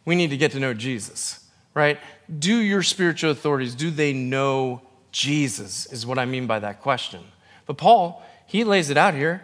We 0.03 0.15
need 0.15 0.31
to 0.31 0.37
get 0.37 0.51
to 0.53 0.59
know 0.59 0.73
Jesus, 0.73 1.39
right? 1.73 1.99
Do 2.37 2.57
your 2.57 2.83
spiritual 2.83 3.31
authorities, 3.31 3.75
do 3.75 3.91
they 3.91 4.11
know 4.11 4.81
Jesus, 5.11 5.91
is 5.91 6.05
what 6.05 6.19
I 6.19 6.25
mean 6.25 6.47
by 6.47 6.59
that 6.59 6.81
question. 6.81 7.21
But 7.65 7.77
Paul, 7.77 8.23
he 8.45 8.63
lays 8.63 8.89
it 8.89 8.97
out 8.97 9.13
here, 9.13 9.43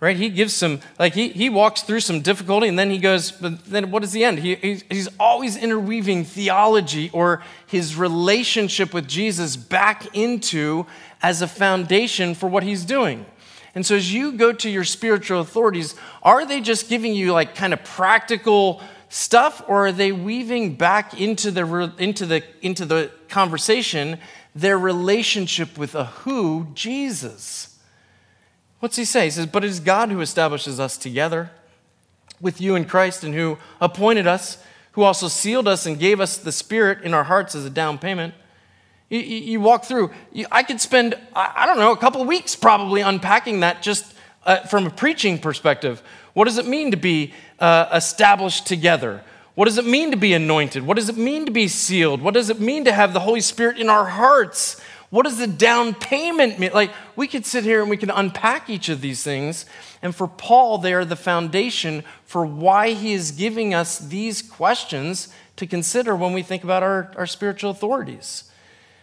right? 0.00 0.16
He 0.16 0.28
gives 0.28 0.54
some, 0.54 0.80
like, 0.98 1.14
he, 1.14 1.28
he 1.28 1.48
walks 1.48 1.82
through 1.82 2.00
some 2.00 2.20
difficulty 2.20 2.68
and 2.68 2.78
then 2.78 2.90
he 2.90 2.98
goes, 2.98 3.30
but 3.30 3.64
then 3.64 3.90
what 3.90 4.04
is 4.04 4.12
the 4.12 4.24
end? 4.24 4.38
He, 4.38 4.54
he's, 4.56 4.84
he's 4.90 5.08
always 5.18 5.56
interweaving 5.56 6.24
theology 6.24 7.10
or 7.12 7.42
his 7.66 7.96
relationship 7.96 8.92
with 8.92 9.08
Jesus 9.08 9.56
back 9.56 10.14
into 10.14 10.86
as 11.22 11.40
a 11.42 11.48
foundation 11.48 12.34
for 12.34 12.48
what 12.48 12.62
he's 12.62 12.84
doing. 12.84 13.24
And 13.74 13.84
so 13.84 13.94
as 13.94 14.12
you 14.12 14.32
go 14.32 14.52
to 14.52 14.70
your 14.70 14.84
spiritual 14.84 15.40
authorities, 15.40 15.94
are 16.22 16.46
they 16.46 16.60
just 16.60 16.88
giving 16.88 17.14
you 17.14 17.32
like 17.32 17.54
kind 17.54 17.72
of 17.72 17.84
practical 17.84 18.82
stuff 19.08 19.62
or 19.68 19.86
are 19.86 19.92
they 19.92 20.12
weaving 20.12 20.76
back 20.76 21.20
into 21.20 21.50
the, 21.50 21.92
into 21.98 22.26
the, 22.26 22.42
into 22.62 22.84
the 22.84 23.10
conversation 23.28 24.18
their 24.56 24.78
relationship 24.78 25.76
with 25.76 25.94
a 25.94 26.06
who, 26.06 26.68
Jesus. 26.72 27.78
What's 28.80 28.96
he 28.96 29.04
say? 29.04 29.24
He 29.24 29.30
says, 29.30 29.46
But 29.46 29.64
it 29.64 29.68
is 29.68 29.80
God 29.80 30.10
who 30.10 30.22
establishes 30.22 30.80
us 30.80 30.96
together 30.96 31.50
with 32.40 32.58
you 32.58 32.74
in 32.74 32.86
Christ 32.86 33.22
and 33.22 33.34
who 33.34 33.58
appointed 33.82 34.26
us, 34.26 34.56
who 34.92 35.02
also 35.02 35.28
sealed 35.28 35.68
us 35.68 35.84
and 35.84 35.98
gave 35.98 36.20
us 36.20 36.38
the 36.38 36.52
Spirit 36.52 37.02
in 37.02 37.12
our 37.12 37.24
hearts 37.24 37.54
as 37.54 37.66
a 37.66 37.70
down 37.70 37.98
payment. 37.98 38.32
You, 39.10 39.20
you 39.20 39.60
walk 39.60 39.84
through, 39.84 40.10
you, 40.32 40.46
I 40.50 40.62
could 40.62 40.80
spend, 40.80 41.14
I, 41.34 41.52
I, 41.54 41.66
don't 41.66 41.78
know, 41.78 41.92
a 41.92 41.96
couple 41.96 42.24
weeks 42.24 42.56
probably 42.56 43.02
unpacking 43.02 43.60
that 43.60 43.82
just 43.82 44.14
uh, 44.44 44.60
from 44.60 44.86
a 44.86 44.90
preaching 44.90 45.38
perspective. 45.38 46.02
What 46.32 46.46
does 46.46 46.56
it 46.56 46.66
mean 46.66 46.92
to 46.92 46.96
be 46.96 47.34
uh, 47.60 47.88
established 47.92 48.66
together? 48.66 49.22
What 49.56 49.64
does 49.64 49.78
it 49.78 49.86
mean 49.86 50.10
to 50.10 50.18
be 50.18 50.34
anointed? 50.34 50.86
What 50.86 50.98
does 50.98 51.08
it 51.08 51.16
mean 51.16 51.46
to 51.46 51.50
be 51.50 51.66
sealed? 51.66 52.20
What 52.20 52.34
does 52.34 52.50
it 52.50 52.60
mean 52.60 52.84
to 52.84 52.92
have 52.92 53.14
the 53.14 53.20
Holy 53.20 53.40
Spirit 53.40 53.78
in 53.78 53.88
our 53.88 54.04
hearts? 54.04 54.78
What 55.08 55.24
does 55.24 55.38
the 55.38 55.46
down 55.46 55.94
payment 55.94 56.58
mean? 56.58 56.72
Like, 56.74 56.92
we 57.16 57.26
could 57.26 57.46
sit 57.46 57.64
here 57.64 57.80
and 57.80 57.88
we 57.88 57.96
can 57.96 58.10
unpack 58.10 58.68
each 58.68 58.90
of 58.90 59.00
these 59.00 59.22
things. 59.22 59.64
And 60.02 60.14
for 60.14 60.28
Paul, 60.28 60.76
they 60.76 60.92
are 60.92 61.06
the 61.06 61.16
foundation 61.16 62.04
for 62.26 62.44
why 62.44 62.90
he 62.90 63.14
is 63.14 63.30
giving 63.30 63.72
us 63.72 63.98
these 63.98 64.42
questions 64.42 65.28
to 65.56 65.66
consider 65.66 66.14
when 66.14 66.34
we 66.34 66.42
think 66.42 66.62
about 66.62 66.82
our, 66.82 67.10
our 67.16 67.26
spiritual 67.26 67.70
authorities. 67.70 68.44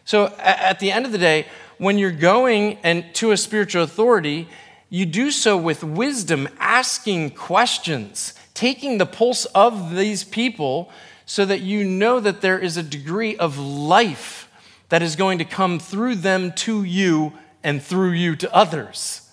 So, 0.05 0.27
at 0.37 0.79
the 0.79 0.91
end 0.91 1.07
of 1.07 1.11
the 1.11 1.17
day, 1.17 1.47
when 1.79 1.97
you're 1.97 2.11
going 2.11 2.77
and 2.83 3.05
to 3.15 3.31
a 3.31 3.37
spiritual 3.37 3.81
authority, 3.81 4.47
you 4.91 5.07
do 5.07 5.31
so 5.31 5.57
with 5.57 5.83
wisdom, 5.83 6.47
asking 6.59 7.31
questions 7.31 8.35
taking 8.53 8.97
the 8.97 9.05
pulse 9.05 9.45
of 9.45 9.95
these 9.95 10.23
people 10.23 10.91
so 11.25 11.45
that 11.45 11.61
you 11.61 11.83
know 11.83 12.19
that 12.19 12.41
there 12.41 12.59
is 12.59 12.77
a 12.77 12.83
degree 12.83 13.35
of 13.37 13.57
life 13.57 14.49
that 14.89 15.01
is 15.01 15.15
going 15.15 15.39
to 15.39 15.45
come 15.45 15.79
through 15.79 16.15
them 16.15 16.51
to 16.51 16.83
you 16.83 17.33
and 17.63 17.81
through 17.81 18.11
you 18.11 18.35
to 18.35 18.53
others. 18.53 19.29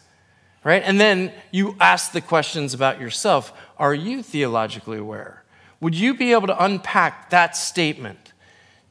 Right? 0.63 0.83
And 0.85 1.01
then 1.01 1.33
you 1.51 1.77
ask 1.81 2.13
the 2.13 2.21
questions 2.21 2.75
about 2.75 3.01
yourself. 3.01 3.53
Are 3.79 3.95
you 3.95 4.23
theologically 4.23 4.99
aware? 4.99 5.43
Would 5.81 5.95
you 5.95 6.15
be 6.15 6.33
able 6.33 6.47
to 6.49 6.65
unpack 6.65 7.31
that 7.31 7.57
statement? 7.57 8.33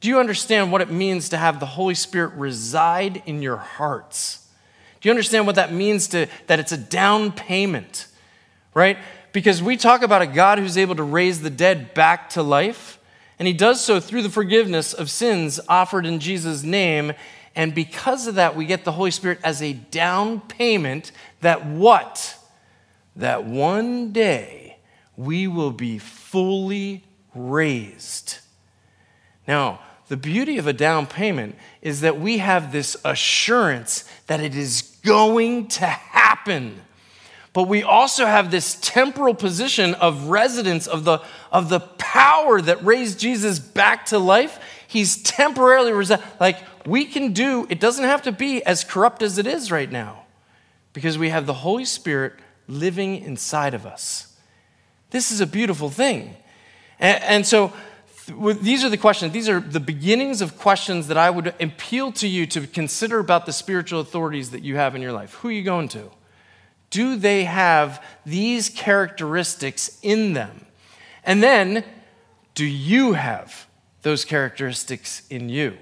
Do 0.00 0.08
you 0.08 0.18
understand 0.18 0.72
what 0.72 0.80
it 0.80 0.90
means 0.90 1.28
to 1.28 1.36
have 1.36 1.60
the 1.60 1.66
Holy 1.66 1.94
Spirit 1.94 2.32
reside 2.34 3.22
in 3.26 3.42
your 3.42 3.58
hearts? 3.58 4.48
Do 5.00 5.08
you 5.08 5.12
understand 5.12 5.46
what 5.46 5.56
that 5.56 5.72
means 5.72 6.08
to 6.08 6.26
that 6.46 6.58
it's 6.58 6.72
a 6.72 6.76
down 6.76 7.32
payment? 7.32 8.06
Right? 8.74 8.98
Because 9.32 9.62
we 9.62 9.76
talk 9.76 10.02
about 10.02 10.22
a 10.22 10.26
God 10.26 10.58
who's 10.58 10.78
able 10.78 10.96
to 10.96 11.02
raise 11.02 11.42
the 11.42 11.50
dead 11.50 11.94
back 11.94 12.30
to 12.30 12.42
life, 12.42 12.98
and 13.38 13.46
he 13.46 13.54
does 13.54 13.80
so 13.80 14.00
through 14.00 14.22
the 14.22 14.30
forgiveness 14.30 14.92
of 14.92 15.10
sins 15.10 15.60
offered 15.68 16.04
in 16.04 16.20
Jesus' 16.20 16.62
name. 16.62 17.12
And 17.56 17.74
because 17.74 18.26
of 18.26 18.36
that, 18.36 18.54
we 18.54 18.66
get 18.66 18.84
the 18.84 18.92
Holy 18.92 19.10
Spirit 19.10 19.38
as 19.42 19.62
a 19.62 19.72
down 19.72 20.40
payment 20.40 21.10
that 21.40 21.64
what? 21.64 22.36
That 23.16 23.44
one 23.44 24.12
day 24.12 24.78
we 25.16 25.46
will 25.46 25.72
be 25.72 25.98
fully 25.98 27.04
raised. 27.34 28.38
Now, 29.48 29.80
the 30.08 30.16
beauty 30.16 30.58
of 30.58 30.66
a 30.66 30.72
down 30.72 31.06
payment 31.06 31.56
is 31.82 32.00
that 32.00 32.20
we 32.20 32.38
have 32.38 32.72
this 32.72 32.96
assurance 33.04 34.04
that 34.26 34.40
it 34.40 34.54
is 34.54 34.82
going 35.04 35.68
to 35.68 35.86
happen. 35.86 36.80
But 37.52 37.64
we 37.64 37.82
also 37.82 38.26
have 38.26 38.50
this 38.50 38.78
temporal 38.80 39.34
position 39.34 39.94
of 39.94 40.28
residence 40.28 40.86
of 40.86 41.04
the, 41.04 41.20
of 41.50 41.68
the 41.68 41.80
power 41.80 42.60
that 42.60 42.84
raised 42.84 43.18
Jesus 43.18 43.58
back 43.58 44.06
to 44.06 44.18
life. 44.18 44.60
He's 44.86 45.20
temporarily 45.22 45.90
resi- 45.90 46.22
like 46.38 46.58
we 46.86 47.04
can 47.04 47.32
do, 47.32 47.66
it 47.68 47.80
doesn't 47.80 48.04
have 48.04 48.22
to 48.22 48.32
be 48.32 48.62
as 48.64 48.84
corrupt 48.84 49.22
as 49.22 49.38
it 49.38 49.46
is 49.46 49.72
right 49.72 49.90
now 49.90 50.24
because 50.92 51.18
we 51.18 51.30
have 51.30 51.46
the 51.46 51.54
Holy 51.54 51.84
Spirit 51.84 52.34
living 52.68 53.16
inside 53.16 53.74
of 53.74 53.84
us. 53.84 54.36
This 55.10 55.32
is 55.32 55.40
a 55.40 55.46
beautiful 55.46 55.90
thing. 55.90 56.36
And, 57.00 57.22
and 57.22 57.46
so 57.46 57.72
these 58.62 58.84
are 58.84 58.88
the 58.88 58.96
questions. 58.96 59.32
These 59.32 59.48
are 59.48 59.58
the 59.58 59.80
beginnings 59.80 60.40
of 60.40 60.56
questions 60.56 61.08
that 61.08 61.16
I 61.16 61.30
would 61.30 61.48
appeal 61.60 62.12
to 62.12 62.28
you 62.28 62.46
to 62.46 62.66
consider 62.68 63.18
about 63.18 63.46
the 63.46 63.52
spiritual 63.52 64.00
authorities 64.00 64.50
that 64.52 64.62
you 64.62 64.76
have 64.76 64.94
in 64.94 65.02
your 65.02 65.12
life. 65.12 65.34
Who 65.34 65.48
are 65.48 65.52
you 65.52 65.64
going 65.64 65.88
to? 65.88 66.10
Do 66.90 67.16
they 67.16 67.44
have 67.44 68.04
these 68.26 68.68
characteristics 68.68 69.98
in 70.02 70.32
them? 70.32 70.66
And 71.24 71.42
then, 71.42 71.84
do 72.54 72.64
you 72.64 73.12
have 73.12 73.66
those 74.02 74.24
characteristics 74.24 75.22
in 75.30 75.48
you? 75.48 75.76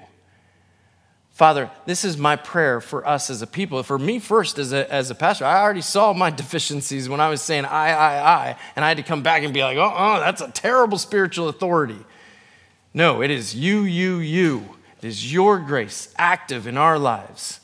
Father, 1.39 1.71
this 1.87 2.05
is 2.05 2.19
my 2.19 2.35
prayer 2.35 2.81
for 2.81 3.07
us 3.07 3.31
as 3.31 3.43
a 3.43 3.47
people. 3.47 3.81
For 3.85 3.97
me 3.97 4.19
first, 4.19 4.59
as 4.59 4.73
a, 4.73 4.93
as 4.93 5.09
a 5.11 5.15
pastor, 5.15 5.45
I 5.45 5.61
already 5.63 5.83
saw 5.83 6.13
my 6.13 6.31
deficiencies 6.43 7.09
when 7.09 7.21
I 7.21 7.29
was 7.29 7.41
saying 7.41 7.65
I, 7.65 7.91
I, 7.91 8.33
I, 8.49 8.57
and 8.75 8.85
I 8.85 8.89
had 8.89 8.97
to 8.97 9.05
come 9.05 9.23
back 9.23 9.45
and 9.45 9.55
be 9.55 9.63
like, 9.63 9.79
oh, 9.79 9.95
oh 9.97 10.19
that's 10.19 10.41
a 10.41 10.51
terrible 10.51 10.99
spiritual 10.99 11.49
authority. 11.49 12.05
No, 12.93 13.23
it 13.23 13.31
is 13.31 13.55
you, 13.55 13.83
you, 13.83 14.17
you. 14.19 14.77
It 15.01 15.07
is 15.07 15.33
your 15.33 15.61
grace 15.61 16.13
active 16.19 16.67
in 16.67 16.77
our 16.77 16.99
lives. 16.99 17.61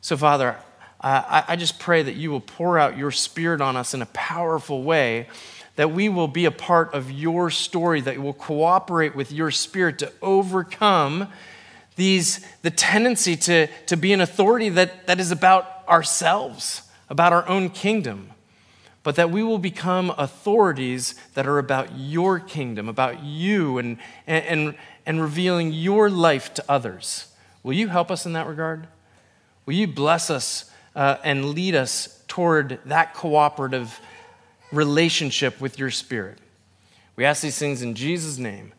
So, 0.00 0.16
Father, 0.16 0.56
Uh, 1.02 1.22
I, 1.26 1.44
I 1.52 1.56
just 1.56 1.78
pray 1.78 2.02
that 2.02 2.14
you 2.14 2.30
will 2.30 2.40
pour 2.40 2.78
out 2.78 2.96
your 2.96 3.10
spirit 3.10 3.60
on 3.60 3.76
us 3.76 3.94
in 3.94 4.02
a 4.02 4.06
powerful 4.06 4.82
way, 4.82 5.28
that 5.76 5.90
we 5.90 6.08
will 6.08 6.28
be 6.28 6.44
a 6.44 6.50
part 6.50 6.94
of 6.94 7.10
your 7.10 7.50
story, 7.50 8.00
that 8.00 8.16
we 8.16 8.22
will 8.22 8.32
cooperate 8.32 9.16
with 9.16 9.32
your 9.32 9.50
spirit 9.50 9.98
to 9.98 10.12
overcome 10.22 11.28
these, 11.96 12.46
the 12.62 12.70
tendency 12.70 13.36
to, 13.36 13.66
to 13.86 13.96
be 13.96 14.12
an 14.12 14.20
authority 14.20 14.68
that, 14.68 15.06
that 15.06 15.18
is 15.18 15.30
about 15.30 15.86
ourselves, 15.88 16.82
about 17.10 17.32
our 17.32 17.46
own 17.48 17.68
kingdom 17.68 18.32
but 19.02 19.16
that 19.16 19.30
we 19.30 19.42
will 19.42 19.58
become 19.58 20.10
authorities 20.16 21.14
that 21.34 21.46
are 21.46 21.58
about 21.58 21.98
your 21.98 22.38
kingdom, 22.38 22.88
about 22.88 23.22
you, 23.22 23.78
and, 23.78 23.98
and, 24.26 24.74
and 25.04 25.20
revealing 25.20 25.72
your 25.72 26.08
life 26.08 26.54
to 26.54 26.64
others. 26.68 27.32
Will 27.62 27.72
you 27.72 27.88
help 27.88 28.10
us 28.10 28.26
in 28.26 28.32
that 28.34 28.46
regard? 28.46 28.86
Will 29.66 29.74
you 29.74 29.86
bless 29.86 30.30
us 30.30 30.70
uh, 30.94 31.16
and 31.24 31.50
lead 31.50 31.74
us 31.74 32.22
toward 32.28 32.78
that 32.86 33.14
cooperative 33.14 34.00
relationship 34.72 35.60
with 35.60 35.78
your 35.78 35.90
Spirit? 35.90 36.38
We 37.16 37.24
ask 37.24 37.42
these 37.42 37.58
things 37.58 37.82
in 37.82 37.94
Jesus' 37.94 38.38
name. 38.38 38.72